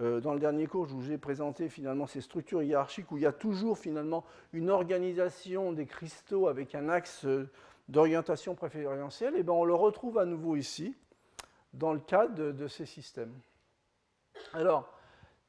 [0.00, 3.24] euh, dans le dernier cours, je vous ai présenté finalement ces structures hiérarchiques où il
[3.24, 7.26] y a toujours finalement une organisation des cristaux avec un axe
[7.88, 10.94] d'orientation préférentielle, et bien on le retrouve à nouveau ici,
[11.72, 13.34] dans le cas de, ces systèmes.
[14.52, 14.92] Alors,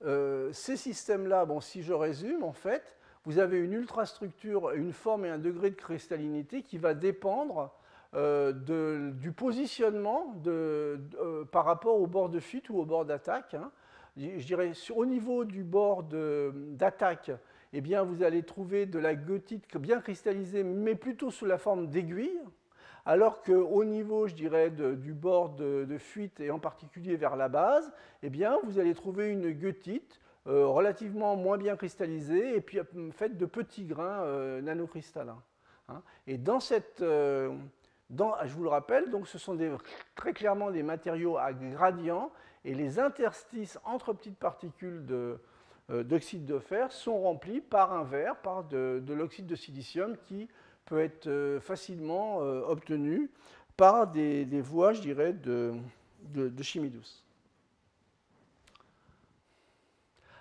[0.03, 2.94] euh, ces systèmes-là, bon, si je résume, en fait,
[3.25, 7.71] vous avez une ultrastructure, une forme et un degré de cristallinité qui va dépendre
[8.13, 10.97] euh, du positionnement euh,
[11.51, 13.55] par rapport au bord de fuite ou au bord d'attaque.
[13.55, 13.71] Hein.
[14.17, 17.31] Je dirais au niveau du bord d'attaque,
[17.73, 21.87] eh bien, vous allez trouver de la goethite bien cristallisée, mais plutôt sous la forme
[21.87, 22.39] d'aiguille,
[23.05, 27.91] alors qu'au niveau, je dirais, du bord de, fuite et en particulier vers la base,
[28.23, 33.37] eh bien, vous allez trouver une goethite relativement moins bien cristallisée et puis euh, faite
[33.37, 35.41] de petits grains euh, nanocristallins.
[35.89, 36.01] Hein.
[36.27, 37.03] Et dans cette,
[38.09, 39.71] dans, je vous le rappelle, donc ce sont des,
[40.15, 42.31] très clairement des matériaux à gradient
[42.63, 45.05] et les interstices entre petites particules
[45.89, 50.47] d'oxyde de, fer sont remplis par un verre, par de, l'oxyde de silicium qui
[50.85, 53.29] peut être facilement obtenu
[53.77, 55.73] par des, voies, je dirais, de,
[56.33, 57.24] de chimie douce.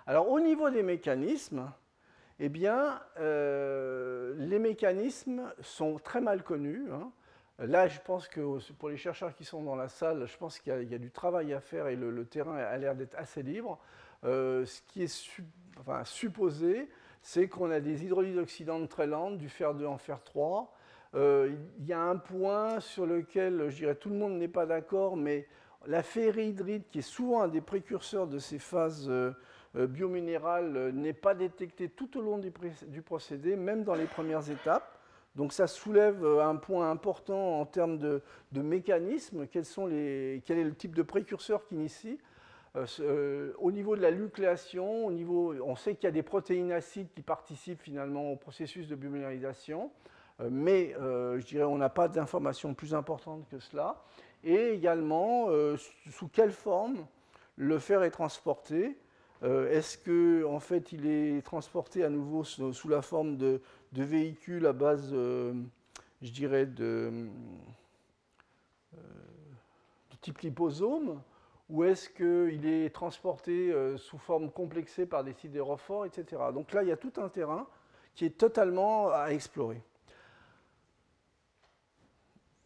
[0.07, 1.71] Alors au niveau des mécanismes,
[2.39, 6.85] eh bien, euh, les mécanismes sont très mal connus.
[6.91, 7.11] Hein.
[7.57, 10.73] Là, je pense que pour les chercheurs qui sont dans la salle, je pense qu'il
[10.83, 13.79] y, a du travail à faire et le, terrain a l'air d'être assez libre.
[14.25, 15.27] Euh, ce qui est
[16.03, 16.89] supposé,
[17.23, 20.71] c'est qu'on a des hydrolyses oxydantes très lentes, du fer 2 en fer 3.
[21.15, 24.67] Euh, il y a un point sur lequel, je dirais, tout le monde n'est pas
[24.67, 25.47] d'accord, mais
[25.87, 29.09] la ferrihydride, qui est souvent un des précurseurs de ces phases
[29.75, 34.97] biominéral euh, n'est pas détecté tout au long du, procédé, même dans les premières étapes.
[35.35, 38.21] Donc ça soulève euh, un point important en termes de,
[38.53, 42.19] mécanisme, sont les, quel est le type de précurseur qui initie.
[42.75, 47.09] au niveau de la nucléation, au niveau, on sait qu'il y a des protéines acides
[47.13, 49.91] qui participent finalement au processus de biominéralisation,
[50.49, 54.03] mais je dirais on n'a pas d'informations plus importantes que cela.
[54.43, 55.47] Et également,
[56.11, 57.05] sous quelle forme
[57.55, 58.97] le fer est transporté
[59.43, 63.61] euh, est-ce que en fait, il est transporté à nouveau sous, la forme de,
[63.93, 65.53] véhicules à base, euh,
[66.21, 67.27] je dirais, de,
[68.95, 68.99] euh,
[70.21, 71.21] type liposome
[71.69, 76.43] ou est-ce qu'il est transporté sous forme complexée par des sidérophores, etc.
[76.53, 77.67] Donc là, il y a tout un terrain
[78.13, 79.81] qui est totalement à explorer.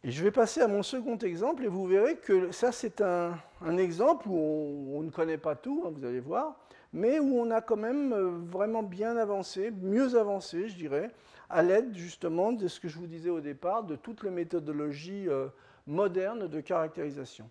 [0.02, 3.36] Et je vais passer à mon second exemple et vous verrez que ça c'est un,
[3.76, 6.58] exemple où on, ne connaît pas tout, hein, vous allez voir,
[6.94, 11.10] mais où on a quand même euh, vraiment bien avancé, mieux avancé je dirais,
[11.50, 15.28] à l'aide justement de ce que je vous disais au départ, de toutes les méthodologies
[15.28, 15.48] euh,
[15.86, 17.50] modernes de caractérisation.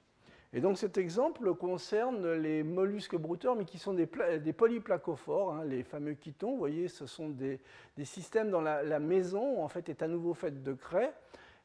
[0.51, 5.83] Et donc cet exemple concerne les mollusques brouteurs, mais qui sont des, polyplacophores, hein, les
[5.83, 6.53] fameux chitons.
[6.53, 7.59] Vous voyez, ce sont des,
[8.03, 11.13] systèmes dont la, la, maison en fait est à nouveau faite de craie.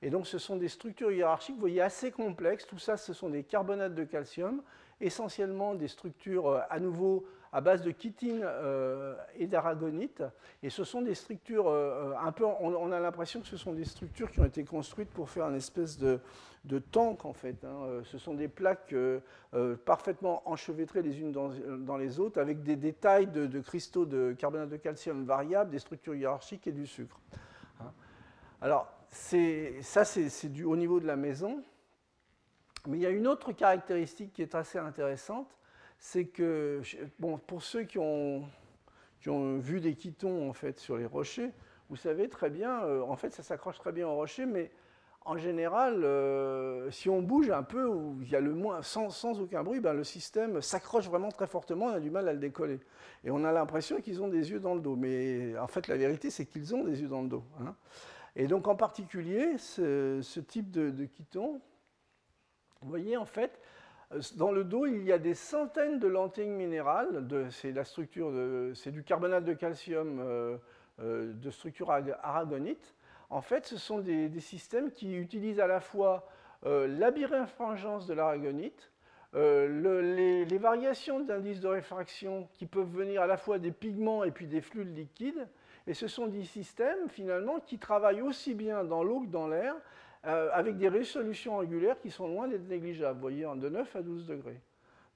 [0.05, 2.67] Et donc ce sont des structures hiérarchiques, vous voyez, assez complexes.
[2.67, 4.63] Tout ça, ce sont des carbonates de calcium,
[5.01, 7.25] essentiellement des structures euh, à nouveau
[7.55, 10.23] à base de chitine euh, et d'aragonite.
[10.63, 13.87] Et ce sont des structures euh, un peu, on, a l'impression que ce sont des
[13.87, 16.21] structures qui ont été construites pour faire une espèce de,
[16.67, 17.65] de tank en fait.
[17.65, 18.03] Hein.
[18.05, 18.95] Ce sont des plaques
[19.87, 24.77] parfaitement enchevêtrées les unes dans, les autres avec des détails de, cristaux de carbonate de
[24.77, 27.19] calcium variables, des structures hiérarchiques et du sucre.
[27.81, 27.93] Hein.
[28.61, 31.63] Alors, ça, c'est du au niveau de la maison.
[32.87, 35.57] Mais il y a une autre caractéristique qui est assez intéressante,
[35.99, 36.83] c'est que,
[37.19, 38.47] bon, pour ceux qui ont,
[39.27, 41.51] vu des chitons en fait, sur les rochers,
[41.89, 44.71] vous savez très bien, euh, en fait, ça s'accroche très bien aux rochers, mais
[45.25, 49.41] en général, euh, si on bouge un peu, ou il y a le moins, sans,
[49.41, 52.39] aucun bruit, ben, le système s'accroche vraiment très fortement, on a du mal à le
[52.39, 52.81] décoller.
[53.25, 54.97] Et on a l'impression qu'ils ont des yeux dans le dos.
[54.97, 57.45] Mais en fait, la vérité, c'est qu'ils ont des yeux dans le dos.
[57.61, 57.75] Hein.
[58.37, 61.61] Et donc, en particulier, ce, type de, de vous
[62.83, 63.61] voyez, en fait,
[64.37, 67.27] dans le dos, il y a des centaines de lentilles minérales.
[67.51, 68.33] C'est la structure,
[68.75, 70.59] c'est du carbonate de calcium euh,
[71.01, 72.95] euh, de structure aragonite
[73.31, 76.29] en fait, ce sont des, systèmes qui utilisent à la fois
[76.67, 78.93] euh, la birefringence de l'aragonite,
[79.35, 84.31] euh, les, variations d'indice de réfraction qui peuvent venir à la fois des pigments et
[84.31, 85.49] puis des fluides liquides.
[85.87, 89.75] Et ce sont des systèmes, finalement, qui travaillent aussi bien dans l'eau que dans l'air,
[90.27, 94.03] euh, avec des résolutions angulaires qui sont loin d'être négligeables, vous voyez, de 9 à
[94.03, 94.59] 12 degrés.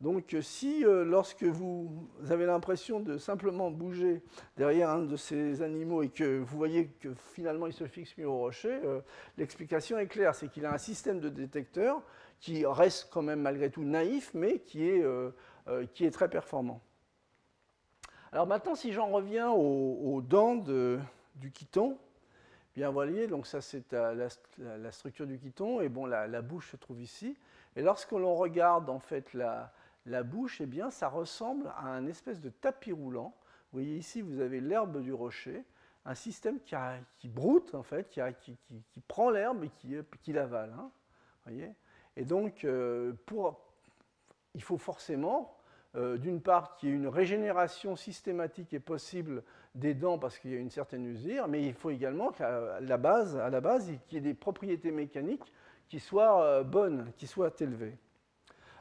[0.02, 4.22] Donc euh, si euh, lorsque vous avez l'impression de simplement bouger
[4.58, 8.28] derrière un de ces animaux et que vous voyez que finalement il se fixe mieux
[8.28, 8.78] au rocher,
[9.38, 12.02] l'explication est claire, c'est qu'il a un système de détecteur
[12.38, 15.02] qui reste quand même malgré tout naïf, mais qui est,
[15.94, 16.82] qui est très performant.
[18.32, 21.98] Alors maintenant, si j'en reviens aux, dents du chiton,
[22.74, 27.00] bien voyez, donc ça c'est la, structure du chiton, et bon, la, bouche se trouve
[27.00, 27.36] ici.
[27.76, 29.72] Et lorsque l'on regarde en fait la,
[30.24, 33.34] bouche, eh bien, ça ressemble à un espèce de tapis roulant.
[33.72, 35.64] Vous voyez ici, vous avez l'herbe du rocher,
[36.04, 38.56] un système qui, broute, en fait, qui,
[39.08, 39.70] prend l'herbe et
[40.22, 40.74] qui, l'avale.
[40.78, 40.90] Hein,
[41.44, 41.74] voyez
[42.18, 43.12] et donc, euh,
[44.54, 45.57] il faut forcément, euh,
[46.18, 49.42] d'une part, qu'il y ait une régénération systématique et possible
[49.74, 52.96] des dents parce qu'il y a une certaine usure, mais il faut également qu'à la
[52.96, 55.52] base, à qu'il y ait des propriétés mécaniques
[55.88, 57.96] qui soient euh, bonnes, qui soient élevées.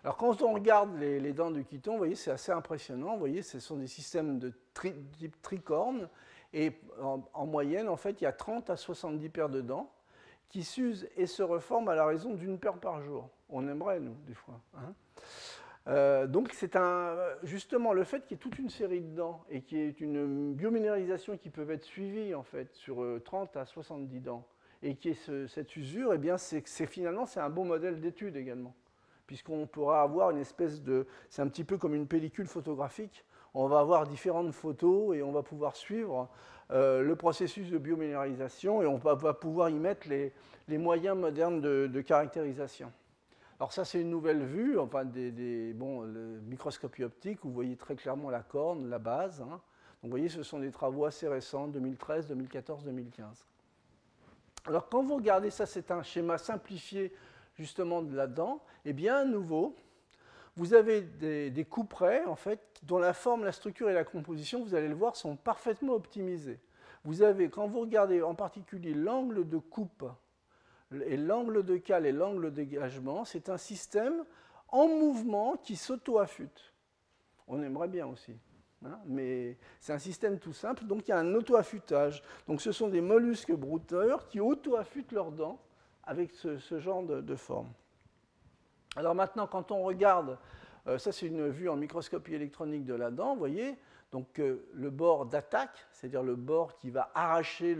[0.03, 3.13] Alors quand on regarde les, dents du chiton, vous voyez, c'est assez impressionnant.
[3.13, 4.53] Vous voyez, ce sont des systèmes de
[5.19, 6.07] type tricorne.
[6.53, 9.91] Et en, moyenne, en fait, il y a 30 à 70 paires de dents
[10.47, 13.29] qui s'usent et se reforment à la raison d'une paire par jour.
[13.49, 14.61] On aimerait, nous, des fois.
[14.77, 14.93] Hein.
[15.87, 19.45] Euh, donc c'est un, justement le fait qu'il y ait toute une série de dents
[19.49, 23.61] et qu'il y ait une biominéralisation qui peut être suivie en fait sur 30 euh,
[23.61, 24.45] à 70 dents
[24.83, 28.75] et qui ait cette usure, eh bien c'est finalement c'est un bon modèle d'étude également
[29.27, 31.05] puisqu'on pourra avoir une espèce de...
[31.29, 33.25] C'est un petit peu comme une pellicule photographique.
[33.53, 36.29] On va avoir différentes photos et on va pouvoir suivre
[36.71, 40.31] euh, le processus de biominéralisation et on va, pouvoir y mettre les,
[40.77, 42.91] moyens modernes de, caractérisation.
[43.59, 47.75] Alors ça, c'est une nouvelle vue, enfin des, bon, le microscopie optique, où vous voyez
[47.75, 49.41] très clairement la corne, la base.
[49.41, 49.49] Hein.
[49.49, 53.45] Donc vous voyez, ce sont des travaux assez récents, 2013, 2014, 2015.
[54.67, 57.11] Alors quand vous regardez ça, c'est un schéma simplifié
[57.55, 59.75] justement de la dent, eh bien, à nouveau,
[60.55, 64.63] vous avez des, des couperets, en fait, dont la forme, la structure et la composition,
[64.63, 66.59] vous allez le voir, sont parfaitement optimisés.
[67.03, 70.05] Vous avez, quand vous regardez en particulier l'angle de coupe
[71.05, 74.23] et l'angle de cale et l'angle de dégagement, c'est un système
[74.69, 76.73] en mouvement qui s'auto-affûte.
[77.47, 78.37] On aimerait bien aussi.
[78.85, 82.21] Hein, mais c'est un système tout simple, donc il y a un auto-affûtage.
[82.47, 85.59] Donc ce sont des mollusques brouteurs qui auto-affûtent leurs dents
[86.03, 87.69] avec ce, genre de, forme.
[88.95, 90.37] Alors maintenant, quand on regarde,
[90.87, 93.77] euh, ça c'est une vue en microscopie électronique de la dent, vous voyez,
[94.11, 97.75] donc euh, le bord d'attaque, c'est-à-dire le bord qui va arracher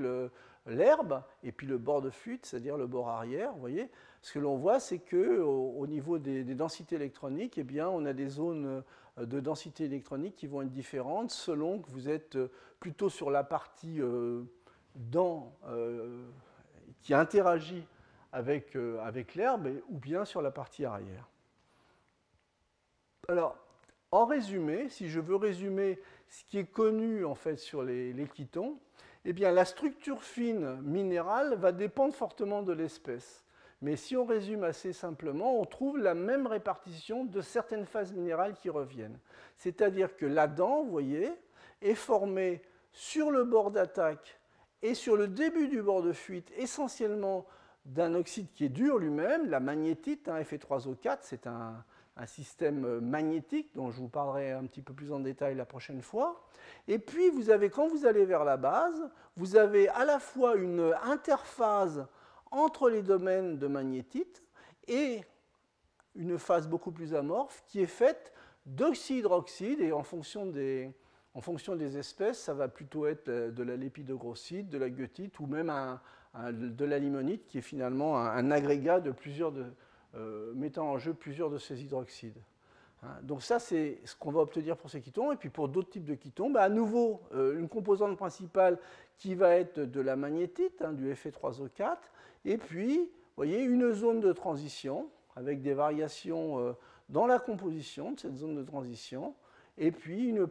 [0.68, 3.90] l'herbe, et puis le bord de fuite, c'est-à-dire le bord arrière, vous voyez.
[4.22, 8.14] Ce que l'on voit, c'est qu'au au niveau des, densités électroniques, eh bien, on a
[8.14, 8.84] des zones
[9.18, 12.38] euh, de densité électronique qui vont être différentes selon que vous êtes
[12.80, 14.00] plutôt sur la partie
[14.96, 15.54] dent
[17.02, 17.86] qui interagit
[18.32, 21.28] avec, euh, avec l'herbe ou bien sur la partie arrière.
[23.30, 23.58] Alors,
[24.12, 26.00] en résumé, si je veux résumer
[26.30, 28.28] ce qui est connu en fait sur les, les
[29.30, 33.44] eh bien la structure fine minérale va dépendre fortement de l'espèce.
[33.82, 38.56] Mais si on résume assez simplement, on trouve la même répartition de certaines phases minérales
[38.56, 39.20] qui reviennent.
[39.58, 41.30] C'est-à-dire que la dent, vous voyez,
[41.82, 42.62] est formée
[42.94, 44.40] sur le bord d'attaque
[44.82, 47.46] et sur le début du bord de fuite, essentiellement
[47.84, 51.84] d'un oxyde qui est dur lui-même, la magnétite, hein, Fe3O4, c'est un,
[52.26, 56.48] système magnétique dont je vous parlerai un petit peu plus en détail la prochaine fois.
[56.88, 60.56] Et puis, vous avez, quand vous allez vers la base, vous avez à la fois
[60.56, 62.08] une interphase
[62.50, 64.44] entre les domaines de magnétite
[64.88, 65.22] et
[66.16, 68.34] une phase beaucoup plus amorphe qui est faite
[68.66, 70.92] d'oxydroxyde, et en fonction, des,
[71.34, 75.46] en fonction des espèces, ça va plutôt être de la lépidogrosside, de la goethite ou
[75.46, 76.02] même un,
[76.52, 79.54] de la limonite, qui est finalement un, agrégat de plusieurs
[80.18, 82.42] euh, mettant en jeu plusieurs de ces hydroxydes.
[83.04, 85.32] Hein, donc ça, c'est ce qu'on va obtenir pour ces ketons.
[85.32, 88.80] Et puis pour d'autres types de ketons, bah, à nouveau, euh, une composante principale
[89.18, 91.98] qui va être de la magnétite, hein, du Fe3O4.
[92.46, 96.74] Et puis, voyez, une zone de transition avec des variations euh,
[97.10, 99.36] dans la composition de cette zone de transition,
[99.78, 100.48] et puis une,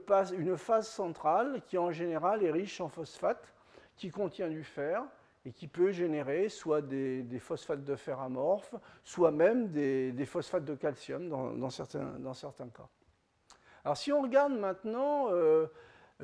[0.57, 3.53] phase centrale qui en général est riche en phosphate,
[3.97, 5.05] qui contient du fer,
[5.47, 8.75] et qui peut générer soit des, phosphates de fer amorphes,
[9.05, 12.89] soit même des, phosphates de calcium dans, certains, cas.
[13.85, 15.69] Alors si on regarde maintenant euh,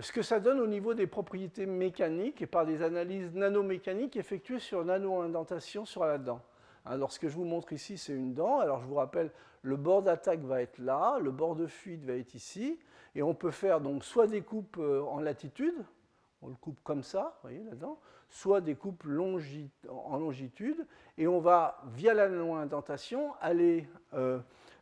[0.00, 4.58] ce que ça donne au niveau des propriétés mécaniques et par des analyses nanomécaniques effectuées
[4.58, 6.42] sur nano-indentation sur la dent.
[6.84, 8.58] Alors ce que je vous montre ici, c'est une dent.
[8.58, 9.30] Alors je vous rappelle,
[9.62, 12.80] le bord d'attaque va être là, le bord de fuite va être ici,
[13.14, 15.84] et on peut faire donc soit des coupes euh, en latitude,
[16.40, 18.00] on le coupe comme ça, vous voyez là-dedans,
[18.32, 20.86] soit des coupes en longitude,
[21.18, 24.38] et on va, via la indentation aller euh,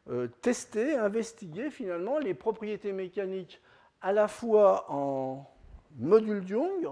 [0.08, 3.60] euh, tester, investiguer finalement les propriétés mécaniques
[4.02, 5.50] à la fois en
[5.98, 6.88] module Young,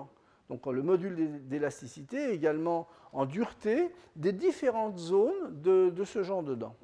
[0.50, 6.74] donc le module d'élasticité, également en dureté, des différentes zones de, ce genre de dents.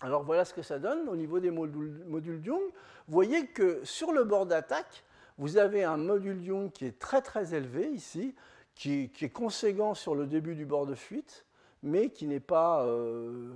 [0.00, 2.62] Alors voilà ce que ça donne au niveau des modules, modules Young.
[3.06, 5.04] Vous voyez que sur le bord d'attaque,
[5.38, 8.34] vous avez un module Young qui est très très élevé ici,
[8.74, 11.46] qui, est conséquent sur le début du bord de fuite,
[11.82, 13.52] mais qui n'est pas, euh,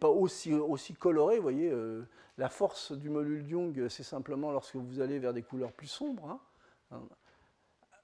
[0.00, 1.36] pas aussi, aussi, coloré.
[1.36, 2.06] Vous voyez, euh,
[2.38, 6.38] la force du module Young, c'est simplement lorsque vous allez vers des couleurs plus sombres.
[6.92, 7.00] Hein.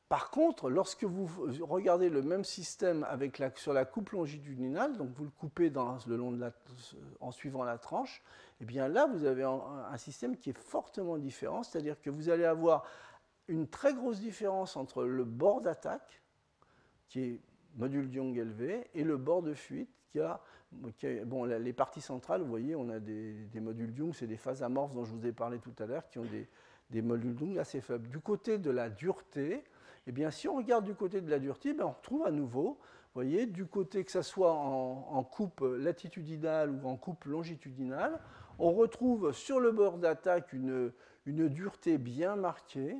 [0.08, 1.28] Par contre, lorsque vous
[1.60, 6.16] regardez le même système avec sur la coupe longitudinale, donc vous le coupez dans, le
[6.16, 6.50] long de la,
[7.20, 8.22] en suivant la tranche,
[8.60, 12.30] et eh bien là, vous avez un système qui est fortement différent, c'est-à-dire que vous
[12.30, 12.86] allez avoir
[13.48, 16.22] une très grosse différence entre le bord d'attaque,
[17.08, 17.40] qui est
[17.76, 20.40] module Young élevé, et le bord de fuite, qui a,
[21.24, 24.94] bon, les parties centrales, vous voyez, on a des, modules Young, c'est des phases amorphes
[24.94, 26.26] dont je vous ai parlé tout à l'heure, qui ont
[26.90, 28.08] des, modules Young assez faibles.
[28.08, 29.64] Du côté de la dureté,
[30.06, 32.78] eh bien, si on regarde du côté de la dureté, ben, on retrouve à nouveau,
[33.14, 38.20] vous voyez, du côté que ce soit en, coupe latitudinale ou en coupe longitudinale,
[38.58, 40.92] on retrouve sur le bord d'attaque une,
[41.26, 42.96] une dureté bien marquée,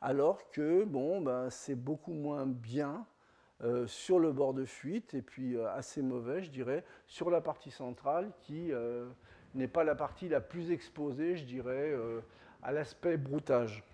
[0.00, 3.06] alors que bon, ben, c'est beaucoup moins bien
[3.62, 7.42] euh, sur le bord de fuite et puis euh, assez mauvais, je dirais, sur la
[7.42, 9.06] partie centrale qui euh,
[9.54, 11.94] n'est pas la partie la plus exposée, je dirais,
[12.62, 13.84] à l'aspect broutage.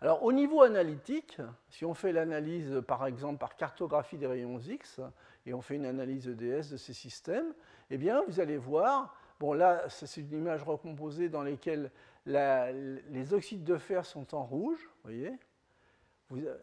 [0.00, 1.40] Alors au niveau analytique,
[1.70, 5.00] si on fait l'analyse par exemple par cartographie des rayons X
[5.46, 7.54] et on fait une analyse EDS de ces systèmes,
[7.90, 11.90] eh bien vous allez voir, bon là c'est une image recomposée dans laquelle
[12.26, 15.32] les oxydes de fer sont en rouge, voyez.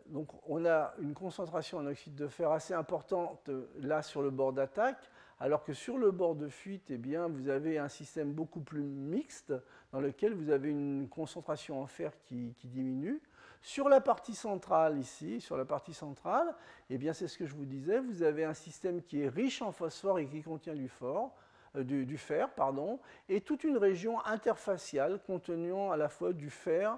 [0.07, 4.31] donc on a une concentration en oxyde de fer assez importante euh, là sur le
[4.31, 5.09] bord d'attaque,
[5.41, 8.83] alors que sur le bord de fuite, eh bien, vous avez un système beaucoup plus
[8.83, 9.51] mixte
[9.91, 13.19] dans lequel vous avez une concentration en fer qui, diminue.
[13.59, 16.53] Sur la partie centrale ici, sur la partie centrale,
[16.91, 19.63] eh bien c'est ce que je vous disais, vous avez un système qui est riche
[19.63, 21.35] en phosphore et qui contient du fort,
[21.77, 22.99] euh, du, fer, pardon,
[23.29, 26.97] et toute une région interfaciale contenant à la fois du fer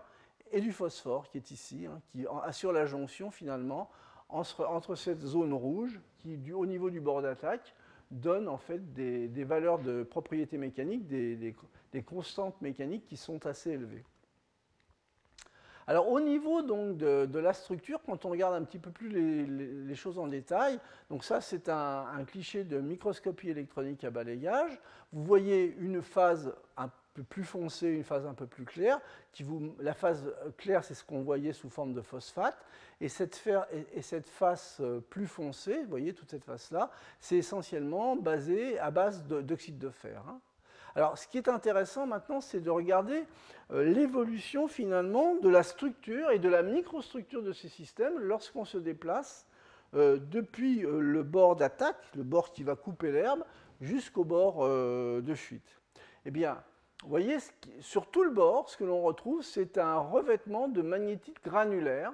[0.51, 3.89] et du phosphore qui est ici, hein, qui assure la jonction finalement
[4.29, 7.75] entre, cette zone rouge qui, au niveau du bord d'attaque,
[8.09, 11.55] donne en fait des, valeurs de propriété mécanique, des,
[12.05, 14.03] constantes mécaniques qui sont assez élevées.
[15.87, 19.95] Alors au niveau donc de, la structure, quand on regarde un petit peu plus les,
[19.95, 20.79] choses en détail,
[21.09, 24.79] donc ça c'est un, cliché de microscopie électronique à balayage.
[25.11, 28.99] Vous voyez une phase un peu plus foncée, une phase un peu plus claire.
[29.79, 32.57] La phase claire, c'est ce qu'on voyait sous forme de phosphate.
[33.01, 33.47] Et cette,
[33.93, 38.91] et cette face euh, plus foncée, vous voyez toute cette face-là, c'est essentiellement basé à
[38.91, 40.23] base d'oxyde de, fer.
[40.27, 40.39] Hein.
[40.95, 43.25] Alors, ce qui est intéressant maintenant, c'est de regarder
[43.71, 48.77] euh, l'évolution finalement de la structure et de la microstructure de ces systèmes lorsqu'on se
[48.77, 49.47] déplace
[49.95, 53.43] euh, depuis euh, le bord d'attaque, le bord qui va couper l'herbe,
[53.81, 55.81] jusqu'au bord de fuite.
[56.25, 56.63] Eh bien,
[57.01, 57.37] vous voyez,
[57.81, 62.13] sur tout le bord, ce que l'on retrouve, c'est un revêtement de magnétite granulaire.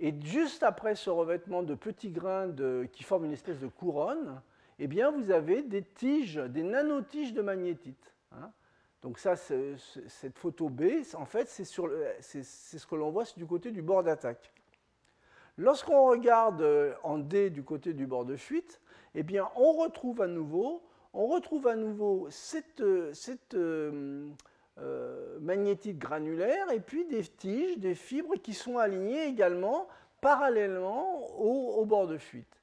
[0.00, 2.52] Et juste après ce revêtement de petits grains
[2.90, 4.40] qui forment une espèce de couronne,
[4.82, 8.14] eh bien, vous avez des tiges, des nanotiges de magnétite.
[8.32, 8.50] Hein.
[9.02, 13.82] Donc ça, cette photo B, en fait, c'est ce que l'on voit du côté du
[13.82, 14.52] bord d'attaque.
[15.58, 18.80] Lorsqu'on regarde euh, en D du côté du bord de fuite,
[19.14, 24.30] eh bien, on retrouve à nouveau, on retrouve à nouveau cette, euh,
[24.78, 29.88] euh, magnétite granulaire et puis des tiges, des fibres qui sont alignées également
[30.22, 32.59] parallèlement au bord de fuite.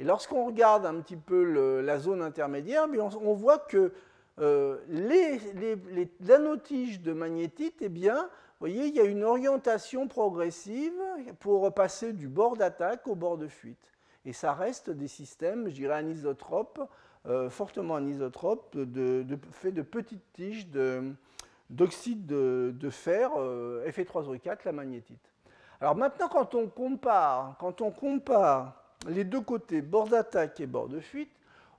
[0.00, 2.86] Et lorsqu'on regarde un petit peu la zone intermédiaire,
[3.20, 3.92] on, voit que
[4.38, 8.30] euh, les, de magnétite, eh bien,
[8.60, 10.98] voyez, il y a une orientation progressive
[11.38, 13.92] pour passer du bord d'attaque au bord de fuite.
[14.24, 16.80] Et ça reste des systèmes, je dirais, anisotropes,
[17.50, 20.66] fortement anisotropes, de, faits de petites tiges
[21.68, 25.30] d'oxyde de, fer, Fe3O4, la magnétite.
[25.78, 30.88] Alors maintenant, quand on compare, quand on compare les deux côtés, bord d'attaque et bord
[30.88, 31.32] de fuite,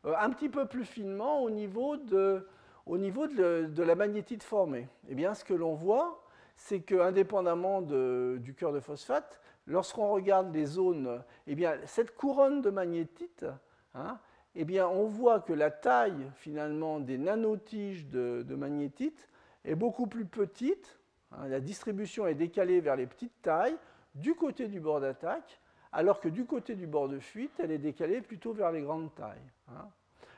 [0.05, 2.45] euh, un petit peu plus finement au niveau de,
[2.87, 4.87] la magnétite formée.
[5.09, 6.23] Eh bien, ce que l'on voit,
[6.55, 11.55] c'est qu'indépendamment du cœur de phosphate, lorsqu'on regarde les zones, eh
[11.85, 13.45] cette couronne de magnétite,
[13.93, 14.19] hein,
[14.55, 19.29] eh bien, on voit que la taille finalement des nanotiges de, de magnétite
[19.63, 20.99] est beaucoup plus petite.
[21.31, 23.77] Hein, la distribution est décalée vers les petites tailles
[24.15, 25.60] du côté du bord d'attaque,
[25.91, 29.13] alors que du côté du bord de fuite, elle est décalée plutôt vers les grandes
[29.15, 29.49] tailles.
[29.69, 29.87] Hein.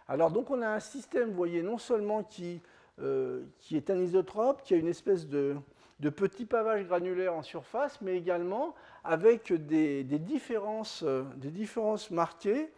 [0.07, 2.61] Alors donc on a un système, vous voyez, non seulement qui,
[2.99, 5.55] euh, est anisotrope, qui a une espèce de,
[5.99, 11.03] de petit pavage granulaire en surface, mais également avec des, différences,
[11.37, 12.69] des différences, marquées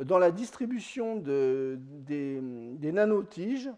[0.00, 3.70] dans la distribution de, des, des, nanotiges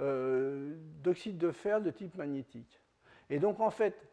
[0.00, 2.80] euh, d'oxyde de fer de type magnétique.
[3.30, 4.08] Et donc en fait,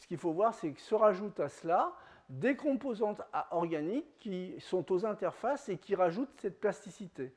[0.00, 1.92] ce qu'il faut voir, c'est que se rajoutent à cela
[2.28, 3.20] des composantes
[3.50, 7.32] organiques qui sont aux interfaces et qui rajoutent cette plasticité.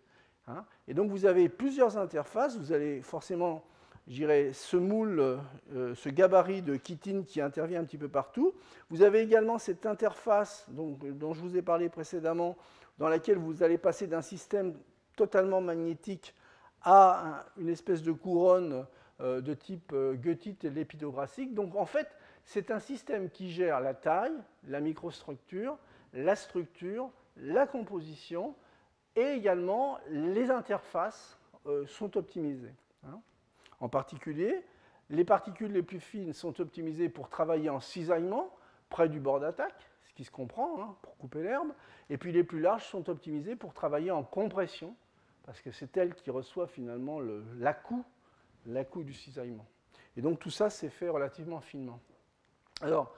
[0.47, 0.65] Hein.
[0.87, 3.63] et donc vous avez plusieurs interfaces, vous avez forcément,
[4.07, 8.55] j'irai, ce moule, euh, ce gabarit de chitine qui intervient un petit peu partout.
[8.89, 12.57] Vous avez également cette interface dont je vous ai parlé précédemment,
[12.97, 14.73] dans laquelle vous allez passer d'un système
[15.15, 16.33] totalement magnétique
[16.81, 18.85] à une espèce de couronne
[19.21, 21.53] euh, de type euh, goethite et lépidographique.
[21.53, 22.07] Donc en fait,
[22.49, 24.33] c'est un système qui gère la taille,
[24.63, 25.77] la microstructure,
[26.13, 28.55] la structure, la composition
[29.15, 31.37] et également les interfaces
[31.67, 32.73] euh, sont optimisées.
[33.05, 33.21] Hein.
[33.79, 34.65] En particulier,
[35.11, 38.51] les particules les plus fines sont optimisées pour travailler en cisaillement
[38.89, 41.71] près du bord d'attaque, ce qui se comprend hein, pour couper l'herbe,
[42.09, 44.95] et puis les plus larges sont optimisées pour travailler en compression,
[45.43, 47.19] parce que c'est elles qui reçoivent finalement
[47.59, 48.03] l'accoup
[49.03, 49.67] du cisaillement.
[50.17, 51.99] Et donc tout ça, c'est fait relativement finement.
[52.81, 53.13] Alors,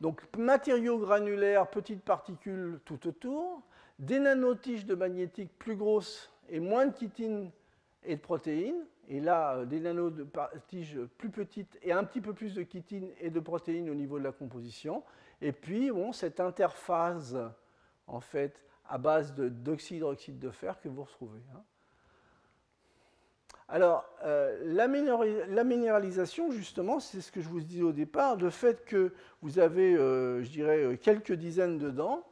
[0.00, 3.62] donc matériaux granulaires, petites particules tout autour,
[3.98, 7.50] des nanotiges de magnétique plus grosses et moins de chitine
[8.04, 12.54] et de protéines, et là euh, des nanotiges plus petites et un petit peu plus
[12.54, 15.02] de chitine et de protéines au niveau de la composition,
[15.40, 17.34] et puis bon, cette interface
[18.06, 21.40] en fait à base d'oxyde de fer que vous retrouvez.
[21.54, 21.62] Hein.
[23.68, 24.86] Alors, euh, la,
[25.64, 29.94] minéralisation, justement, c'est ce que je vous disais au départ, le fait que vous avez,
[29.94, 32.24] euh, je dirais, euh, quelques dizaines de dents,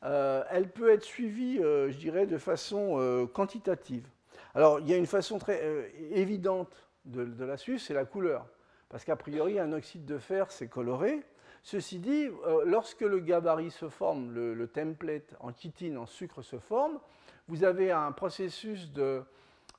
[0.00, 4.06] elle peut être suivie, je dirais, de façon quantitative.
[4.54, 8.46] Alors, il y a une façon très évidente de, la suivre, c'est la couleur.
[8.88, 11.24] Parce qu'a priori, un oxyde de fer, c'est coloré.
[11.64, 12.28] Ceci dit,
[12.64, 17.00] lorsque le gabarit se forme, le, le template en chitine, en sucre se forme,
[17.48, 19.24] vous avez un processus de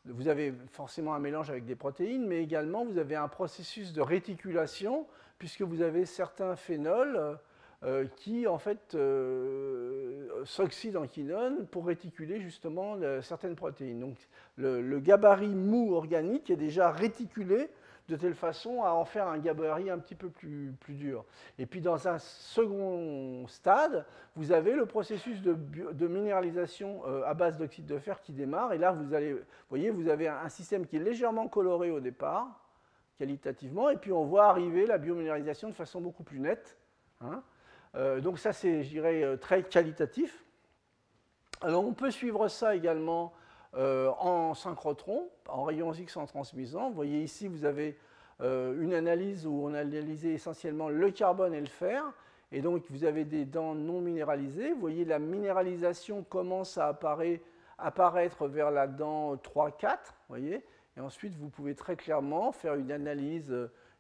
[0.06, 4.02] vous avez forcément un mélange avec des protéines, mais également vous avez un processus de
[4.02, 5.06] réticulation,
[5.38, 7.38] puisque vous avez certains phénols
[7.84, 14.00] euh, qui en fait euh, s'oxydent en quinone pour réticuler justement certaines protéines.
[14.00, 14.18] Donc
[14.58, 17.70] le, gabarit mou organique est déjà réticulé
[18.10, 21.24] de telle façon à en faire un gabarit un petit peu plus, plus dur.
[21.57, 24.05] Et puis dans un second stade,
[24.36, 28.74] vous avez le processus de, de minéralisation euh, à base d'oxyde de fer qui démarre.
[28.74, 29.36] Et là, vous allez,
[29.70, 32.47] voyez, vous avez un système qui est légèrement coloré au départ,
[33.18, 36.78] qualitativement, et puis on voit arriver la biominéralisation de façon beaucoup plus nette.
[37.22, 37.43] Hein.
[37.95, 40.43] Euh, donc ça, c'est, je dirais, euh, très qualitatif.
[41.62, 43.34] Alors on peut suivre ça également
[43.76, 46.89] euh, en synchrotron, en rayons X en transmisant.
[46.89, 47.97] Vous voyez ici, vous avez
[48.41, 52.03] euh, une analyse où on a analysé essentiellement le carbone et le fer.
[52.51, 54.74] Et donc, vous avez des dents non minéralisées.
[54.74, 59.97] Vous voyez, la minéralisation commence à apparaître, vers la dent 3-4.
[60.30, 60.63] Voyez
[60.99, 63.55] et ensuite, vous pouvez très clairement faire une analyse,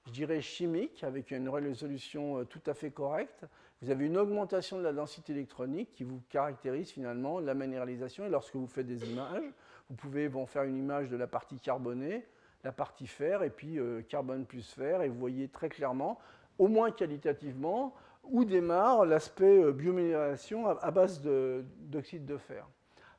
[0.05, 3.45] je dirais, chimique, avec une résolution euh, tout à fait correcte.
[3.81, 8.25] Vous avez une augmentation de la densité électronique qui vous caractérise finalement la minéralisation.
[8.25, 9.53] Et lorsque vous faites des images,
[9.89, 12.25] vous pouvez faire une image de la partie carbonée,
[12.65, 16.19] la partie fer, et puis euh, carbone plus fer, et vous voyez très clairement,
[16.57, 22.67] au moins qualitativement, où démarre l'aspect euh, biominéralisation à, base d'oxyde de, fer.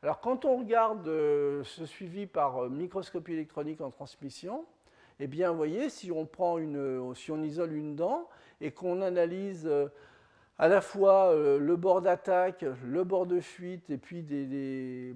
[0.02, 4.66] Alors quand on regarde euh, ce suivi par microscopie électronique en transmission,
[5.20, 8.28] eh bien, vous voyez, si on, prend une, si on isole une dent
[8.60, 9.70] et qu'on analyse
[10.60, 15.14] à la fois euh, le bord d'attaque, le bord de fuite et puis des,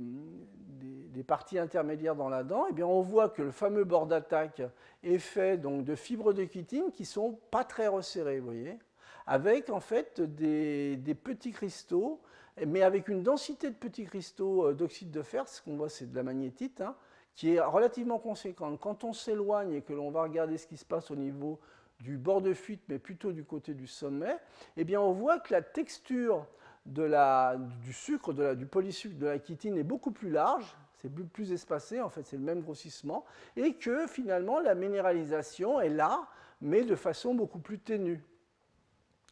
[1.26, 4.62] parties intermédiaires dans la dent, eh bien on voit que le fameux bord d'attaque
[5.02, 8.78] est fait donc, de fibres de chitine qui ne sont pas très resserrées, vous voyez,
[9.26, 12.20] avec en fait des, petits cristaux
[12.66, 16.16] mais avec une densité de petits cristaux d'oxyde de fer, ce qu'on voit c'est de
[16.16, 16.94] la magnétite, hein,
[17.34, 18.78] qui est relativement conséquente.
[18.80, 21.58] Quand on s'éloigne et que l'on va regarder ce qui se passe au niveau
[22.00, 24.36] du bord de fuite, mais plutôt du côté du sommet,
[24.76, 26.46] eh bien on voit que la texture
[26.86, 30.76] de la, du sucre, de la, du polysucre de la chitine est beaucoup plus large,
[30.98, 33.24] c'est plus, espacé, en fait c'est le même grossissement,
[33.56, 36.26] et que finalement la minéralisation est là,
[36.60, 38.22] mais de façon beaucoup plus ténue.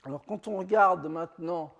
[0.05, 1.75] Alors quand on regarde maintenant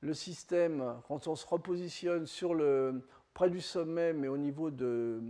[0.00, 5.20] le système, quand on se repositionne sur le, près du sommet, mais au niveau de,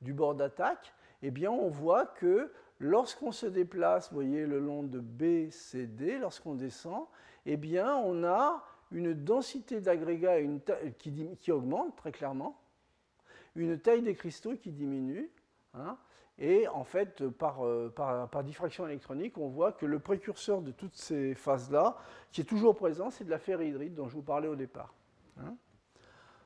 [0.00, 2.50] du bord d'attaque, eh bien on voit que
[2.82, 7.06] lorsqu'on se déplace, voyez, le long de B, C, D, lorsqu'on descend,
[7.46, 10.38] eh on a une densité d'agrégats
[10.98, 12.60] qui, augmente très clairement,
[13.54, 15.30] une taille des cristaux qui diminue,
[15.74, 15.96] hein,
[16.38, 20.96] et en fait, par, euh, par, diffraction électronique, on voit que le précurseur de toutes
[20.96, 21.96] ces phases-là,
[22.32, 24.92] qui est toujours présent, c'est de la ferrihydrite dont je vous parlais au départ.
[25.38, 25.54] Hein.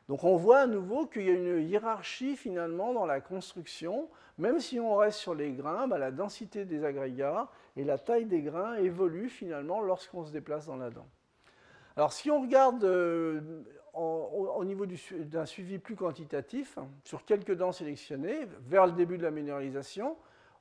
[0.09, 4.09] Donc on voit à nouveau qu'il y a une hiérarchie finalement dans la construction.
[4.39, 8.27] Même si on reste sur les grains, bah, la densité des agrégats et la taille
[8.27, 11.07] des grains évoluent finalement lorsqu'on se déplace dans la dent.
[11.97, 13.41] Alors si on regarde euh,
[13.95, 19.31] au, niveau d'un suivi plus quantitatif, sur quelques dents sélectionnées, vers le début de la
[19.31, 20.17] minéralisation,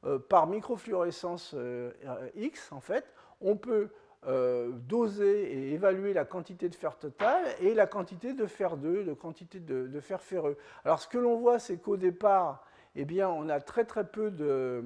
[0.05, 1.91] euh, par microfluorescence euh,
[2.35, 3.05] X, en fait,
[3.41, 3.89] on peut
[4.27, 9.03] euh, doser et évaluer la quantité de fer total et la quantité de fer 2,
[9.03, 10.57] de quantité de, fer ferreux.
[10.83, 12.65] Alors ce que l'on voit, c'est qu'au départ,
[12.95, 14.83] eh bien, on a très très peu de,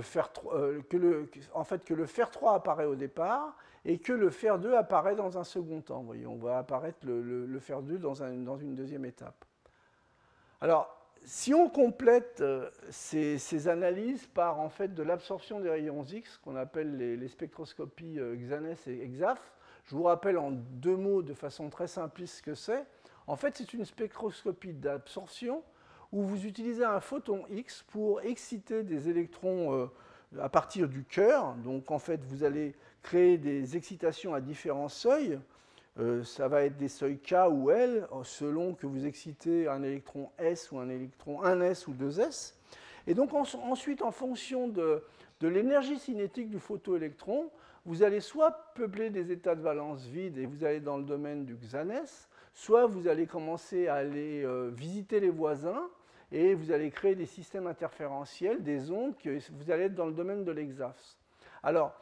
[0.00, 4.30] fer 3, euh, en fait que le fer 3 apparaît au départ et que le
[4.30, 6.02] fer 2 apparaît dans un second temps.
[6.02, 9.44] Voyez, on va apparaître le, fer 2 dans, dans une deuxième étape.
[10.60, 10.95] Alors,
[11.26, 16.54] si on complète euh, ces, analyses par en fait de l'absorption des rayons X, qu'on
[16.54, 19.52] appelle les, spectroscopies euh, XANES et EXAF,
[19.86, 22.84] je vous rappelle en deux mots de façon très simpliste ce que c'est.
[23.26, 25.64] En fait, c'est une spectroscopie d'absorption
[26.12, 29.86] où vous utilisez un photon X pour exciter des électrons euh,
[30.40, 31.54] à partir du cœur.
[31.56, 35.40] Donc en fait, vous allez créer des excitations à différents seuils.
[35.98, 40.30] Euh, ça va être des seuils K ou L, selon que vous excitez un électron
[40.38, 42.54] S ou un électron 1S ou 2S.
[43.06, 45.02] Et donc ensuite, en fonction de,
[45.40, 47.50] l'énergie cinétique du photoélectron,
[47.84, 51.44] vous allez soit peupler des états de valence vides et vous allez dans le domaine
[51.44, 55.88] du XANES, soit vous allez commencer à aller euh, visiter les voisins
[56.32, 60.12] et vous allez créer des systèmes interférentiels, des ondes, que vous allez être dans le
[60.12, 61.16] domaine de l'EXAFS.
[61.62, 61.94] Alors,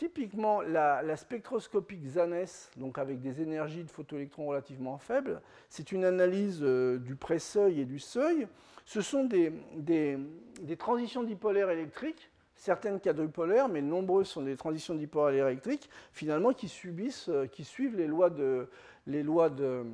[0.00, 6.60] Typiquement, la, spectroscopie XANES, donc avec des énergies de photoélectrons relativement faibles, c'est une analyse
[6.62, 8.48] euh, du pré-seuil et du seuil.
[8.86, 9.52] Ce sont des,
[10.78, 17.28] transitions dipolaires électriques, certaines quadrupolaires, mais nombreuses sont des transitions dipolaires électriques, finalement, qui, subissent,
[17.28, 18.70] euh, qui suivent les lois de,
[19.06, 19.84] les lois de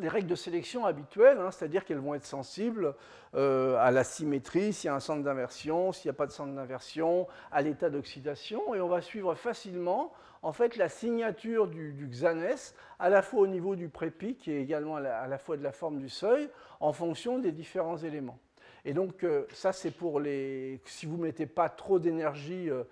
[0.00, 2.94] les règles de sélection habituelles, hein, c'est-à-dire qu'elles vont être sensibles
[3.34, 6.32] euh, à la symétrie, s'il y a un centre d'inversion, s'il n'y a pas de
[6.32, 12.08] centre d'inversion, à l'état d'oxydation, et on va suivre facilement en fait la signature du,
[12.10, 15.72] XANES, à la fois au niveau du prépic et également à la, fois de la
[15.72, 16.48] forme du seuil,
[16.80, 18.38] en fonction des différents éléments.
[18.84, 20.80] Et donc euh, ça c'est pour les...
[20.84, 22.84] si vous ne mettez pas trop d'énergie euh,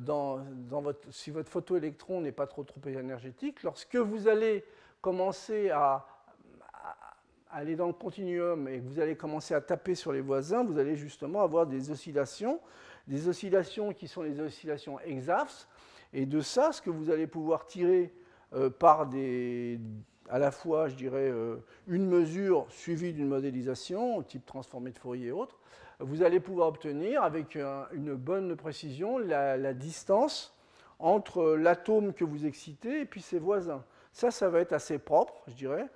[0.00, 0.38] dans,
[0.68, 1.00] dans, votre...
[1.10, 4.62] si votre photoélectron n'est pas trop, trop énergétique, lorsque vous allez
[5.00, 6.06] commencer à
[7.52, 10.78] aller dans le continuum et que vous allez commencer à taper sur les voisins, vous
[10.78, 12.60] allez justement avoir des oscillations,
[13.06, 15.68] des oscillations qui sont les oscillations exafs.
[16.12, 18.12] Et de ça, ce que vous allez pouvoir tirer
[18.54, 19.80] euh, par des,
[20.28, 25.28] à la fois, je dirais, euh, une mesure suivie d'une modélisation, type transformé de Fourier
[25.28, 25.58] et autres,
[26.00, 27.56] vous allez pouvoir obtenir avec
[27.92, 30.56] une bonne précision la distance
[30.98, 33.84] entre l'atome que vous excitez et puis ses voisins.
[34.12, 35.86] Ça, ça va être assez propre, je dirais.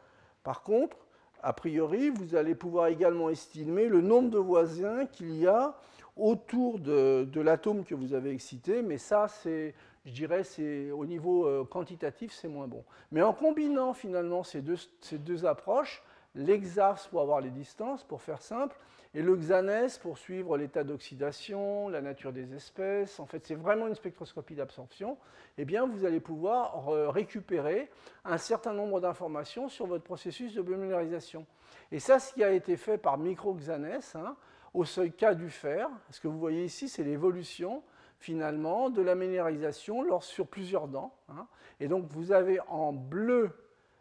[0.42, 0.96] Par contre,
[1.44, 5.74] a priori, vous allez pouvoir également estimer le nombre de voisins qu'il y a
[6.16, 9.72] autour de, l'atome que vous avez excité, mais ça, je
[10.10, 12.82] dirais, c'est au niveau euh, quantitatif, c'est moins bon.
[13.12, 16.02] Mais en combinant finalement ces deux, ces deux approches,
[16.34, 18.76] l'exAFS pour avoir les distances, pour faire simple,
[19.14, 23.86] et le XANES pour suivre l'état d'oxydation, la nature des espèces, en fait c'est vraiment
[23.86, 25.16] une spectroscopie d'absorption,
[25.56, 27.90] eh bien vous allez pouvoir récupérer
[28.24, 31.46] un certain nombre d'informations sur votre processus de biomodularisation.
[31.92, 34.36] Et ça, ce qui a été fait par micro-XANES, hein,
[34.72, 37.82] au seuil K du fer, ce que vous voyez ici, c'est l'évolution
[38.18, 41.14] finalement de la minéralisation sur plusieurs dents.
[41.28, 41.46] Hein.
[41.78, 43.50] Et donc vous avez en bleu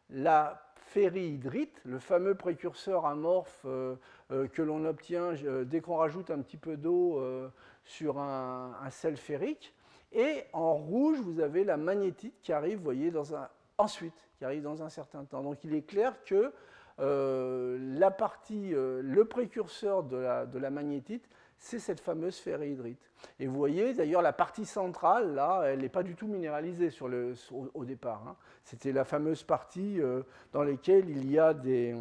[0.09, 3.96] la ferrihydrite, le fameux précurseur amorphe euh,
[4.32, 7.20] euh, que l'on obtient euh, dès qu'on rajoute un petit peu d'eau
[7.84, 9.74] sur un, sel ferrique.
[10.12, 14.62] Et en rouge, vous avez la magnétite qui arrive, voyez, dans un ensuite, qui arrive
[14.62, 15.41] dans un certain temps.
[15.41, 16.52] Donc il est clair que
[17.00, 21.28] la partie, le précurseur de la magnétite,
[21.64, 23.09] c'est cette fameuse ferrihydrite.
[23.39, 27.07] Et vous voyez, d'ailleurs, la partie centrale, là, elle n'est pas du tout minéralisée sur
[27.07, 27.36] le,
[27.74, 28.28] au, départ.
[28.28, 28.36] Hein.
[28.66, 31.95] C'était la fameuse partie euh, dans laquelle il y a des,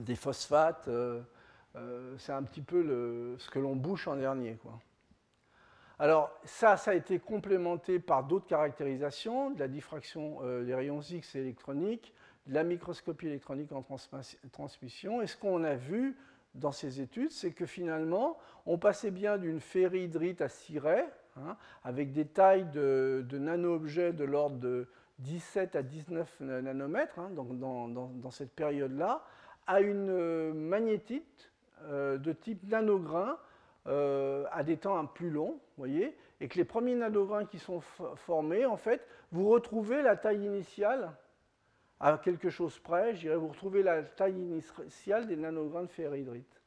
[0.00, 0.88] des phosphates.
[0.88, 1.20] Euh,
[1.76, 4.56] euh, c'est un petit peu le, ce que l'on bouche en dernier.
[5.98, 11.34] Alors, ça, ça a été complémenté par d'autres caractérisations, de la diffraction des rayons X
[11.34, 12.14] électroniques,
[12.46, 13.84] de la microscopie électronique en
[14.50, 15.20] transmission.
[15.20, 16.16] Et ce qu'on a vu,
[16.54, 21.04] dans ces études, c'est que finalement, on passait bien d'une ferrihydrite à cirée,
[21.36, 24.88] hein, avec des tailles de, nano-objets de l'ordre de
[25.20, 29.24] 17 à 19 nanomètres, hein, donc dans, cette période-là,
[29.66, 31.52] à une euh, magnétite
[31.84, 33.38] euh, de type nanograin
[33.86, 37.80] euh, à des temps un plus longs, voyez, et que les premiers nanograins qui sont
[37.80, 41.12] formés, en fait, vous retrouvez la taille initiale
[42.02, 46.60] à quelque chose près, j'irai vous retrouver la taille initiale des nanogrammes de.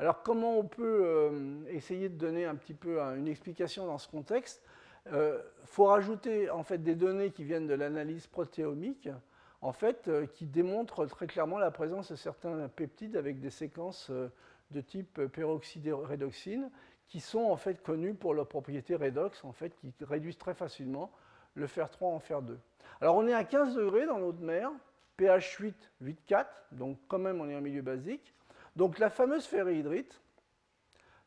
[0.00, 4.08] Alors comment on peut euh, essayer de donner un petit peu une explication dans ce
[4.08, 4.60] contexte?
[5.06, 9.08] Il euh, faut rajouter en fait des données qui viennent de l'analyse protéomique,
[9.60, 14.10] en fait, euh, qui démontrent très clairement la présence de certains peptides avec des séquences
[14.10, 16.68] de type peroxyredoxine,
[17.06, 21.12] qui sont en fait connus pour leur propriété redox, en fait, qui réduisent très facilement
[21.54, 22.58] le fer 3 en fer 2.
[23.00, 24.70] Alors on est à 15 degrés dans l'eau de mer,
[25.16, 28.34] pH 8, 8,4, donc quand même on est en milieu basique.
[28.76, 30.20] Donc la fameuse ferrihydrite,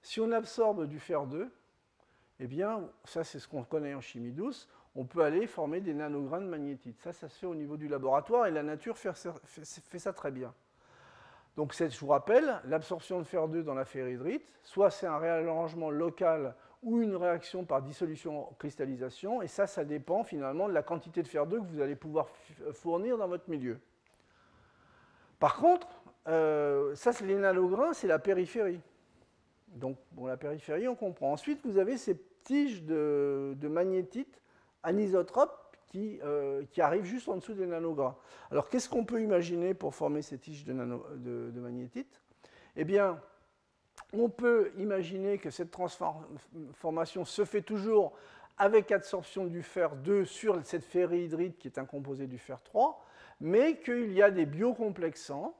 [0.02, 1.52] si on absorbe du fer 2,
[2.40, 5.94] eh bien, ça c'est ce qu'on connaît en chimie douce, on peut aller former des
[5.94, 7.00] nanogrammes de magnétite.
[7.00, 10.54] Ça, ça se fait au niveau du laboratoire et la nature fait ça très bien.
[11.56, 15.90] Donc je vous rappelle, l'absorption de fer 2 dans la ferrihydrite, soit c'est un réarrangement
[15.90, 21.22] local ou une réaction par dissolution cristallisation, et ça, ça dépend finalement de la quantité
[21.22, 22.28] de fer 2 que vous allez pouvoir
[22.74, 23.80] fournir dans votre milieu.
[25.40, 25.88] Par contre,
[26.28, 27.26] euh, ça, c'est
[27.94, 28.80] c'est la périphérie.
[29.68, 31.32] Donc, bon, la périphérie, on comprend.
[31.32, 34.42] Ensuite, vous avez ces tiges de, magnétite
[34.84, 38.16] anisotropes qui, euh, qui, arrivent juste en dessous des nanograins.
[38.50, 42.22] Alors, qu'est-ce qu'on peut imaginer pour former ces tiges de, de magnétite?
[42.76, 43.20] Eh bien,
[44.14, 48.14] on peut imaginer que cette transformation se fait toujours
[48.58, 53.04] avec absorption du fer 2 sur cette ferrihydrite qui est un composé du fer 3,
[53.40, 55.56] mais qu'il y a des biocomplexants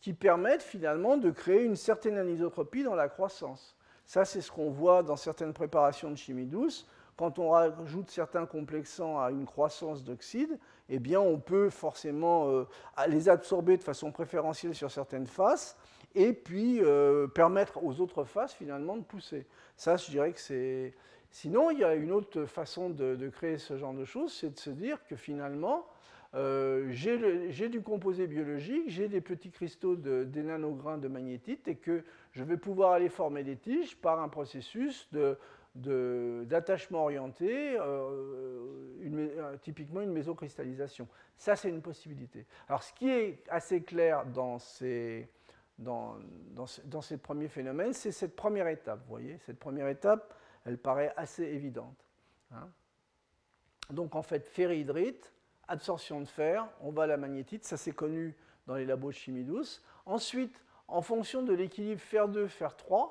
[0.00, 3.76] qui permettent finalement de créer une certaine anisotropie dans la croissance.
[4.04, 6.88] Ça, c'est ce qu'on voit dans certaines préparations de chimie douce.
[7.16, 10.58] Quand on rajoute certains complexants à une croissance d'oxyde,
[10.88, 12.68] eh bien, on peut forcément euh,
[13.08, 15.76] les absorber de façon préférentielle sur certaines faces
[16.16, 19.46] et puis euh, permettre aux autres faces finalement de pousser.
[19.76, 20.94] Ça, je dirais que c'est...
[21.30, 24.58] Sinon, il y a une autre façon de, créer ce genre de choses, c'est de
[24.58, 25.86] se dire que finalement,
[26.34, 31.76] euh, j'ai du composé biologique, j'ai des petits cristaux de, des nanograins de magnétite et
[31.76, 32.02] que
[32.32, 35.10] je vais pouvoir aller former des tiges par un processus
[35.74, 41.06] d'attachement orienté, euh, typiquement une mésocristallisation.
[41.36, 42.46] Ça, c'est une possibilité.
[42.68, 45.28] Alors, ce qui est assez clair dans ces,
[45.78, 46.16] dans,
[47.02, 49.00] ces premiers phénomènes, c'est cette première étape.
[49.00, 52.04] Vous voyez, cette première étape, elle paraît assez évidente.
[52.52, 52.68] Hein.
[53.90, 55.32] Donc en fait, ferrihydrite,
[55.68, 59.16] absorption de fer, on va à la magnétite, ça c'est connu dans les labos de
[59.16, 59.82] chimie douce.
[60.06, 63.10] Ensuite, en fonction de l'équilibre fer2, fer3,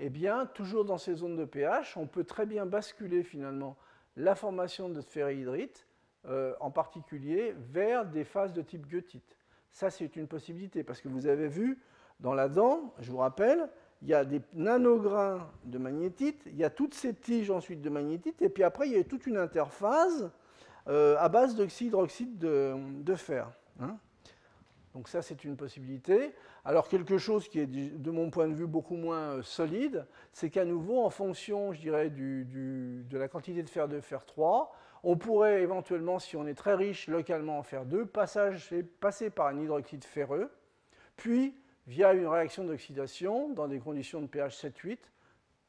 [0.00, 3.76] eh bien, toujours dans ces zones de pH, on peut très bien basculer finalement
[4.16, 5.86] la formation de ferrihydrite,
[6.26, 9.36] euh, en particulier vers des phases de type goethite.
[9.74, 11.80] Ça, c'est une possibilité, parce que vous avez vu,
[12.20, 13.68] dans la dent, je vous rappelle,
[14.02, 17.90] il y a des nanograins de magnétite, il y a toutes ces tiges ensuite de
[17.90, 20.30] magnétite, et puis après, il y a toute une interphase
[20.86, 23.50] euh, à base d'oxydroxyde de, de, fer.
[23.80, 23.98] Hein.
[24.94, 26.36] Donc ça, c'est une possibilité.
[26.64, 30.50] Alors quelque chose qui est, de mon point de vue, beaucoup moins euh, solide, c'est
[30.50, 34.72] qu'à nouveau, en fonction, je dirais, de la quantité de fer 2, fer 3,
[35.04, 39.60] on pourrait éventuellement, si on est très riche localement en fer 2, passer par un
[39.60, 40.50] hydroxyde ferreux,
[41.16, 41.54] puis
[41.86, 44.98] via une réaction d'oxydation dans des conditions de pH 7-8,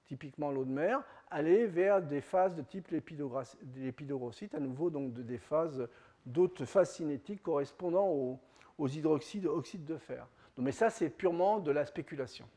[0.06, 5.38] typiquement l'eau de mer, aller vers des phases de type lépidorocyte, à nouveau donc des
[5.38, 5.88] phases
[6.26, 8.40] d'autres phases cinétiques correspondant aux,
[8.78, 10.28] aux hydroxydes oxydes de fer.
[10.57, 12.48] mais ça, c'est purement de la spéculation.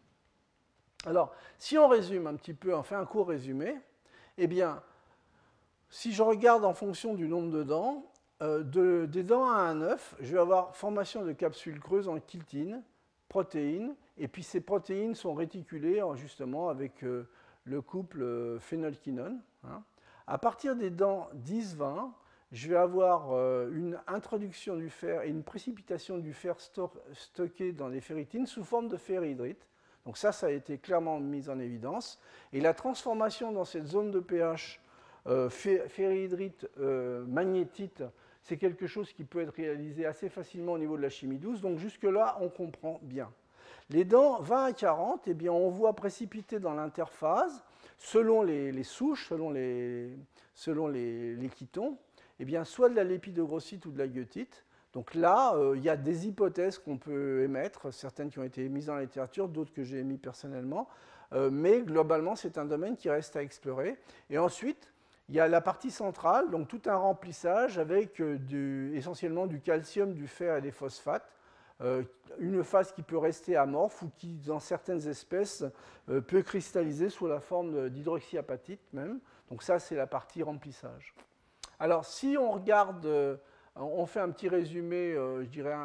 [1.07, 3.77] Alors, si on résume un petit peu, on fait un court résumé,
[4.37, 4.83] eh bien,
[5.91, 8.05] si je regarde en fonction du nombre de dents,
[8.43, 12.83] euh, des dents à un œuf, je vais avoir formation de capsules creuses en chitine,
[13.29, 17.29] protéines, et puis ces protéines sont réticulées justement avec euh,
[17.65, 19.41] le couple euh, phénolquinone.
[19.65, 19.83] Hein.
[20.27, 22.11] À partir des dents 10-20,
[22.53, 23.33] je vais avoir
[23.69, 26.57] une introduction du fer et une précipitation du fer
[27.13, 29.67] stocké dans les ferritines sous forme de ferrihydrite.
[30.07, 32.19] Donc ça, ça a été clairement mis en évidence.
[32.55, 34.81] Et la transformation dans cette zone de pH
[35.27, 38.03] euh, ferrihydrite euh, magnétite,
[38.43, 41.61] c'est quelque chose qui peut être réalisé assez facilement au niveau de la chimie douce.
[41.61, 43.31] Donc jusque-là, on comprend bien.
[43.91, 47.65] Les dents 20 à 40, eh bien, on voit précipiter dans l'interphase,
[47.97, 50.11] selon les, souches, selon les,
[50.55, 51.99] selon les, chitons,
[52.39, 54.65] eh bien, soit de la lépidogrossite ou de la gueutite.
[54.93, 58.65] Donc là, euh, il y a des hypothèses qu'on peut émettre, certaines qui ont été
[58.65, 60.89] émises dans la littérature, d'autres que j'ai émises personnellement,
[61.33, 63.99] euh, mais globalement, c'est un domaine qui reste à explorer.
[64.31, 64.91] Et ensuite,
[65.29, 70.15] il y a la partie centrale, donc tout un remplissage avec euh, essentiellement du calcium,
[70.15, 71.31] du fer et des phosphates.
[72.39, 75.65] une phase qui peut rester amorphe ou qui, dans certaines espèces,
[76.07, 79.21] peut cristalliser sous la forme d'hydroxyapatite même.
[79.49, 81.15] Donc ça, c'est la partie remplissage.
[81.81, 83.37] Alors, si on regarde, euh,
[83.77, 85.77] on fait un petit résumé, euh, je dirais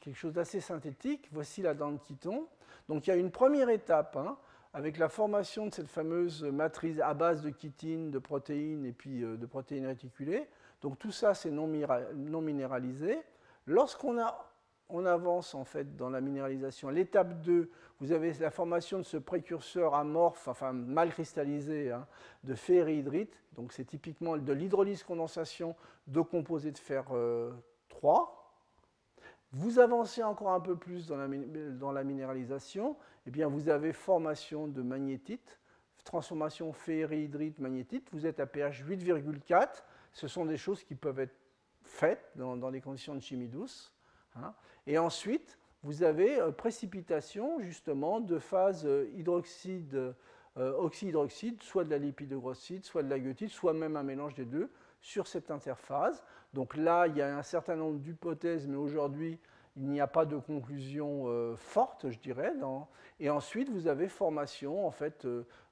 [0.00, 1.28] quelque chose d'assez synthétique.
[1.32, 2.46] Voici la dent de Chiton.
[2.88, 4.36] Donc, il y a une première étape hein,
[4.78, 9.24] avec la formation de cette fameuse matrice à base de chitine, de protéines et puis
[9.24, 10.46] euh, de protéines réticulées.
[10.82, 13.18] Donc, tout ça, c'est non, minéralisé.
[13.66, 14.18] Lorsqu'on
[14.88, 16.90] on avance en fait dans la minéralisation.
[16.90, 17.68] L'étape 2,
[17.98, 22.06] vous avez la formation de ce précurseur amorphe, enfin mal cristallisé, hein,
[22.44, 23.36] de ferrihydrite.
[23.56, 25.74] Donc c'est typiquement de l'hydrolyse condensation
[26.06, 27.04] de composés de fer
[27.88, 28.37] 3.
[29.52, 32.96] Vous avancez encore un peu plus dans la, minéralisation,
[33.26, 35.58] eh bien vous avez formation de magnétite,
[36.04, 38.08] transformation ferrihydrite magnétite.
[38.12, 39.82] Vous êtes à pH 8,4.
[40.12, 41.36] Ce sont des choses qui peuvent être
[41.82, 43.94] faites dans, dans des conditions de chimie douce.
[44.36, 44.54] Hein.
[44.86, 50.14] Et ensuite, vous avez euh, précipitation justement de phase euh, hydroxyde,
[50.56, 54.44] euh, oxyhydroxyde, soit de la lipidogrosside, soit de la goethite, soit même un mélange des
[54.44, 54.70] deux
[55.00, 56.22] sur cette interphase.
[56.54, 59.38] Donc là, il y a un certain nombre d'hypothèses, mais aujourd'hui,
[59.76, 62.52] il n'y a pas de conclusion forte, je dirais.
[63.20, 65.24] Et ensuite, vous avez formation en fait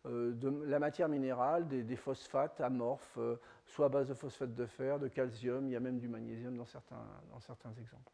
[0.05, 3.19] de la matière minérale, des, phosphates amorphes,
[3.65, 6.57] soit à base de phosphate de fer, de calcium, il y a même du magnésium
[6.57, 8.12] dans certains, dans certains exemples.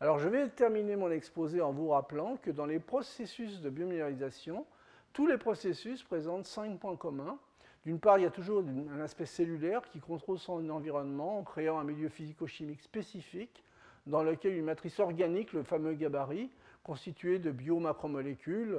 [0.00, 4.66] Alors je vais terminer mon exposé en vous rappelant que dans les processus de biominéralisation,
[5.12, 7.38] tous les processus présentent cinq points communs.
[7.84, 11.78] D'une part, il y a toujours un aspect cellulaire qui contrôle son environnement en créant
[11.78, 13.62] un milieu physico-chimique spécifique
[14.06, 16.50] dans lequel une matrice organique, le fameux gabarit,
[16.82, 18.78] constitué de biomacromolécules,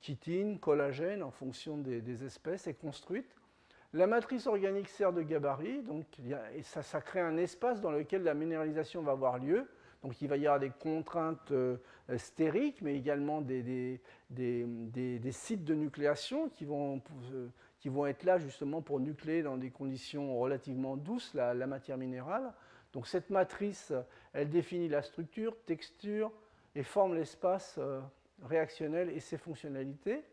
[0.00, 3.34] chitine, collagène en fonction des, espèces, est construite.
[3.92, 6.06] La matrice organique sert de gabarit, donc
[6.54, 9.66] et ça, ça crée un espace dans lequel la minéralisation va avoir lieu
[10.02, 11.76] donc il va y avoir des contraintes euh,
[12.16, 14.00] stériques, mais également des,
[15.32, 17.02] sites de nucléation qui vont,
[17.32, 17.48] euh,
[17.80, 22.52] qui vont, être là justement pour nucléer dans des conditions relativement douces la, matière minérale.
[22.92, 23.92] Donc cette matrice,
[24.32, 26.32] elle définit la structure, texture
[26.74, 28.00] et forme l'espace euh,
[28.42, 30.24] réactionnel et ses fonctionnalités.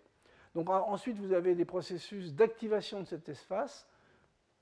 [0.53, 3.85] Donc ensuite, vous avez des processus d'activation de cet espace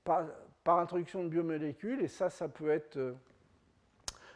[0.02, 0.26] par,
[0.66, 3.14] introduction de biomolécules, et ça, ça peut être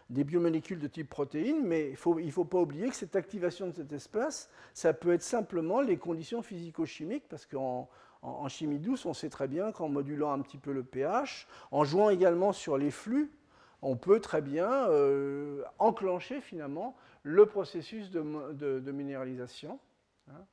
[0.09, 3.75] des biomolécules de type protéine, mais il ne faut pas oublier que cette activation de
[3.75, 7.89] cet espace, ça peut être simplement les conditions physico-chimiques, parce qu'en
[8.23, 11.85] en, chimie douce, on sait très bien qu'en modulant un petit peu le pH, en
[11.85, 13.31] jouant également sur les flux,
[13.83, 19.79] on peut très bien euh, enclencher finalement le processus de, minéralisation.
[20.31, 20.45] Hein.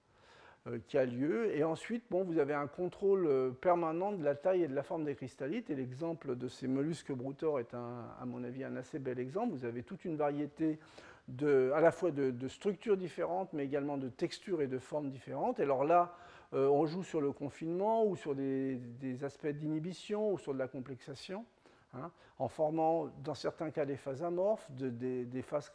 [0.68, 1.56] Euh, qui a lieu.
[1.56, 4.82] Et ensuite, bon, vous avez un contrôle euh, permanent de la taille et de la
[4.82, 5.70] forme des cristallites.
[5.70, 9.54] Et l'exemple de ces mollusques broutors est, à mon avis, un assez bel exemple.
[9.54, 10.80] Vous avez toute une variété
[11.30, 15.60] à la fois de, structures différentes, mais également de textures et de formes différentes.
[15.60, 16.16] Et alors là,
[16.54, 18.80] euh, on joue sur le confinement ou sur des,
[19.24, 21.46] aspects d'inhibition ou sur de la complexation.
[21.94, 25.72] Hein, en formant dans certains cas des phases amorphes, des phases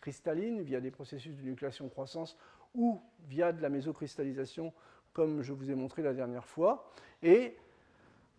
[0.00, 2.38] cristallines via des processus de nucléation-croissance
[2.74, 4.72] ou via de la mésocristallisation,
[5.12, 6.90] comme je vous ai montré la dernière fois.
[7.22, 7.56] Et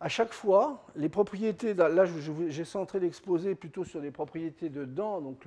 [0.02, 2.06] à chaque fois, les propriétés, là
[2.48, 5.46] j'ai centré l'exposé plutôt sur les propriétés de dents, donc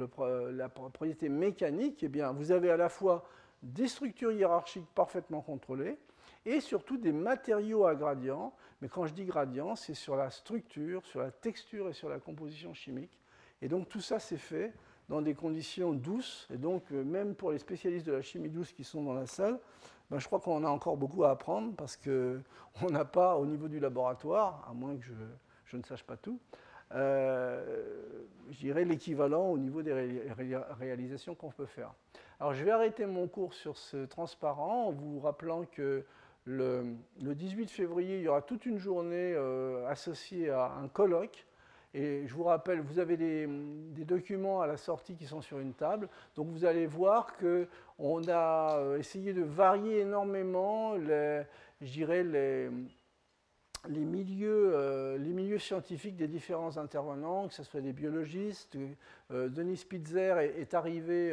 [0.52, 3.24] la propriété mécanique, eh bien, vous avez à la fois
[3.62, 5.96] des structures hiérarchiques parfaitement contrôlées
[6.44, 8.52] et surtout des matériaux à gradient.
[8.80, 12.18] Mais quand je dis gradient, c'est sur la structure, sur la texture et sur la
[12.18, 13.18] composition chimique.
[13.62, 14.74] Et donc tout ça, c'est fait
[15.08, 16.48] dans des conditions douces.
[16.52, 19.26] Et donc, euh, même pour les spécialistes de la chimie douce qui sont dans la
[19.26, 19.58] salle,
[20.12, 23.66] ben, je crois qu'on a encore beaucoup à apprendre parce qu'on n'a pas, au niveau
[23.66, 25.06] du laboratoire, à moins que
[25.64, 26.38] je, ne sache pas tout,
[26.94, 27.82] euh,
[28.50, 30.20] je dirais l'équivalent au niveau des
[30.78, 31.94] réalisations qu'on peut faire.
[32.38, 36.04] Alors, je vais arrêter mon cours sur ce transparent en vous rappelant que
[36.44, 39.34] le, 18 février, il y aura toute une journée
[39.88, 41.46] associée à un colloque
[41.94, 43.46] et je vous rappelle, vous avez des,
[44.04, 46.08] documents à la sortie qui sont sur une table.
[46.36, 51.42] Donc vous allez voir qu'on a euh, essayé de varier énormément, les,
[51.82, 52.70] je dirais, euh,
[53.88, 58.76] les milieux scientifiques des différents intervenants, que ce soit des biologistes.
[59.30, 61.32] Euh, Denis Spitzer est, arrivé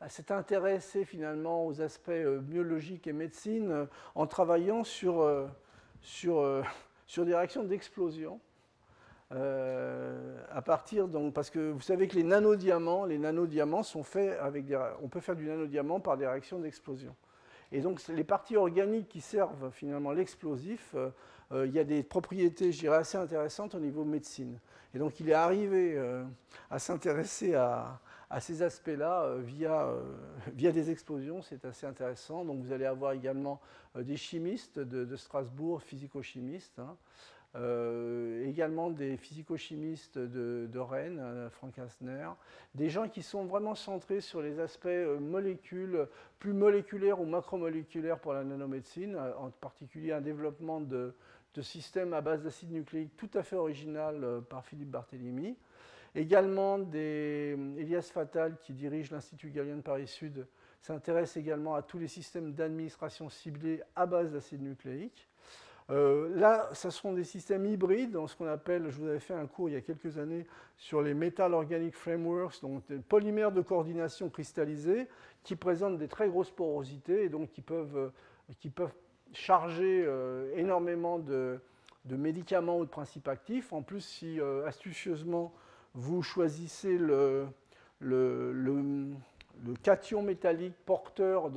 [0.00, 2.10] à s'être intéressé finalement aux aspects
[2.40, 5.48] biologiques et médecine en travaillant sur,
[6.02, 6.64] sur,
[7.06, 8.40] sur des réactions d'explosion.
[9.32, 14.36] Euh, à partir donc parce que vous savez que les nanodiamants, les nanodiamants sont faits
[14.40, 17.14] avec des, on peut faire du nanodiamant par des réactions d'explosion.
[17.70, 21.10] Et donc les parties organiques qui servent finalement l'explosif, euh,
[21.52, 24.58] euh, il y a des propriétés, je dirais, assez intéressantes au niveau médecine.
[24.94, 25.96] Et donc il est arrivé
[26.68, 28.00] à s'intéresser à,
[28.40, 29.88] ces aspects-là via,
[30.52, 32.44] via des explosions, c'est assez intéressant.
[32.44, 33.60] Donc vous allez avoir également
[33.94, 36.80] des chimistes de, Strasbourg, physico-chimistes.
[36.80, 36.96] Hein,
[37.56, 42.28] euh, également des physico-chimistes de, Rennes, euh, Frank Hasner,
[42.76, 46.06] des gens qui sont vraiment centrés sur les aspects euh, molécules,
[46.38, 51.12] plus moléculaires ou macromoléculaires pour la nanomédecine, en particulier un développement de,
[51.60, 55.56] systèmes à base d'acide nucléique tout à fait original par Philippe Barthélemy.
[56.14, 60.46] Également des Elias Fatal qui dirige l'Institut Galien de Paris Sud
[60.80, 65.29] s'intéresse également à tous les systèmes d'administration ciblés à base d'acide nucléique.
[65.90, 69.34] Euh, là, ce seront des systèmes hybrides, dans ce qu'on appelle, je vous avais fait
[69.34, 70.46] un cours il y a quelques années
[70.76, 75.08] sur les Metal Organic Frameworks, donc des polymères de coordination cristallisés
[75.42, 78.86] qui présentent des très grosses porosités et donc qui peuvent, euh,
[79.32, 81.60] charger euh, énormément de,
[82.08, 83.72] médicaments ou de principes actifs.
[83.72, 85.52] En plus, si astucieusement
[85.94, 87.46] vous choisissez le,
[89.82, 91.50] cation métallique porteur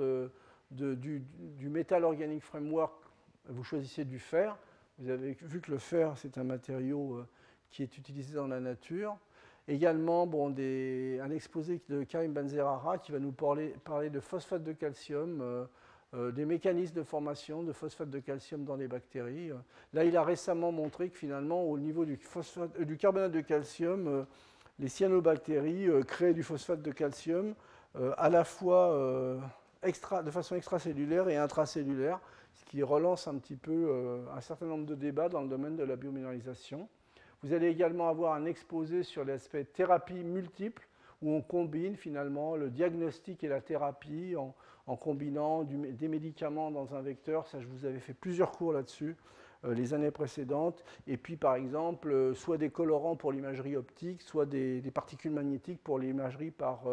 [0.72, 3.03] du, du Metal Organic Framework
[3.50, 4.58] vous choisissez du fer.
[5.00, 7.28] Vous avez vu que le fer, c'est un matériau euh,
[7.70, 9.18] qui est utilisé dans la nature.
[9.68, 13.74] Également, bon, un exposé de Karim Banzerara qui va nous parler,
[14.10, 15.66] de phosphate de calcium, euh,
[16.14, 19.52] euh, des mécanismes de formation de phosphate de calcium dans les bactéries.
[19.94, 22.20] Là, il a récemment montré que finalement, au niveau du,
[22.98, 24.26] carbonate de calcium,
[24.80, 27.56] les cyanobactéries créent du phosphate de calcium
[27.96, 29.40] à la fois
[29.82, 32.20] de façon extracellulaire et intracellulaire
[32.54, 35.76] ce qui relance un petit peu euh, un certain nombre de débats dans le domaine
[35.76, 36.88] de la biominéralisation.
[37.42, 40.88] Vous allez également avoir un exposé sur l'aspect thérapie multiple,
[41.22, 47.02] où on combine finalement le diagnostic et la thérapie en, combinant des médicaments dans un
[47.02, 47.48] vecteur.
[47.48, 49.16] Ça, je vous avais fait plusieurs cours là-dessus
[49.64, 50.84] euh, les années précédentes.
[51.08, 55.82] Et puis, par exemple, euh, soit des colorants pour l'imagerie optique, soit des, particules magnétiques
[55.82, 56.84] pour l'imagerie par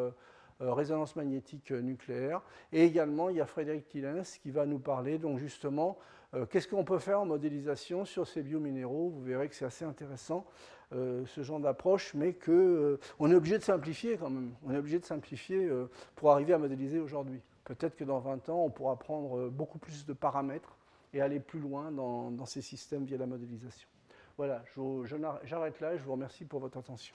[0.60, 2.42] résonance magnétique euh, nucléaire.
[2.72, 5.98] Et également, il y a Frédéric Tillens qui va nous parler donc justement
[6.34, 9.10] euh, qu'est-ce qu'on peut faire en modélisation sur ces biominéraux.
[9.10, 10.44] Vous verrez que c'est assez intéressant
[10.92, 14.50] ce genre d'approche, mais qu'on est obligé de simplifier quand même.
[14.66, 15.70] On est obligé de simplifier
[16.16, 17.40] pour arriver à modéliser aujourd'hui.
[17.62, 20.76] Peut-être que dans 20 ans, on pourra prendre beaucoup plus de paramètres
[21.14, 23.88] et aller plus loin dans, dans ces systèmes via la modélisation.
[24.36, 24.64] Voilà,
[25.44, 27.14] j'arrête là et je vous remercie pour votre attention.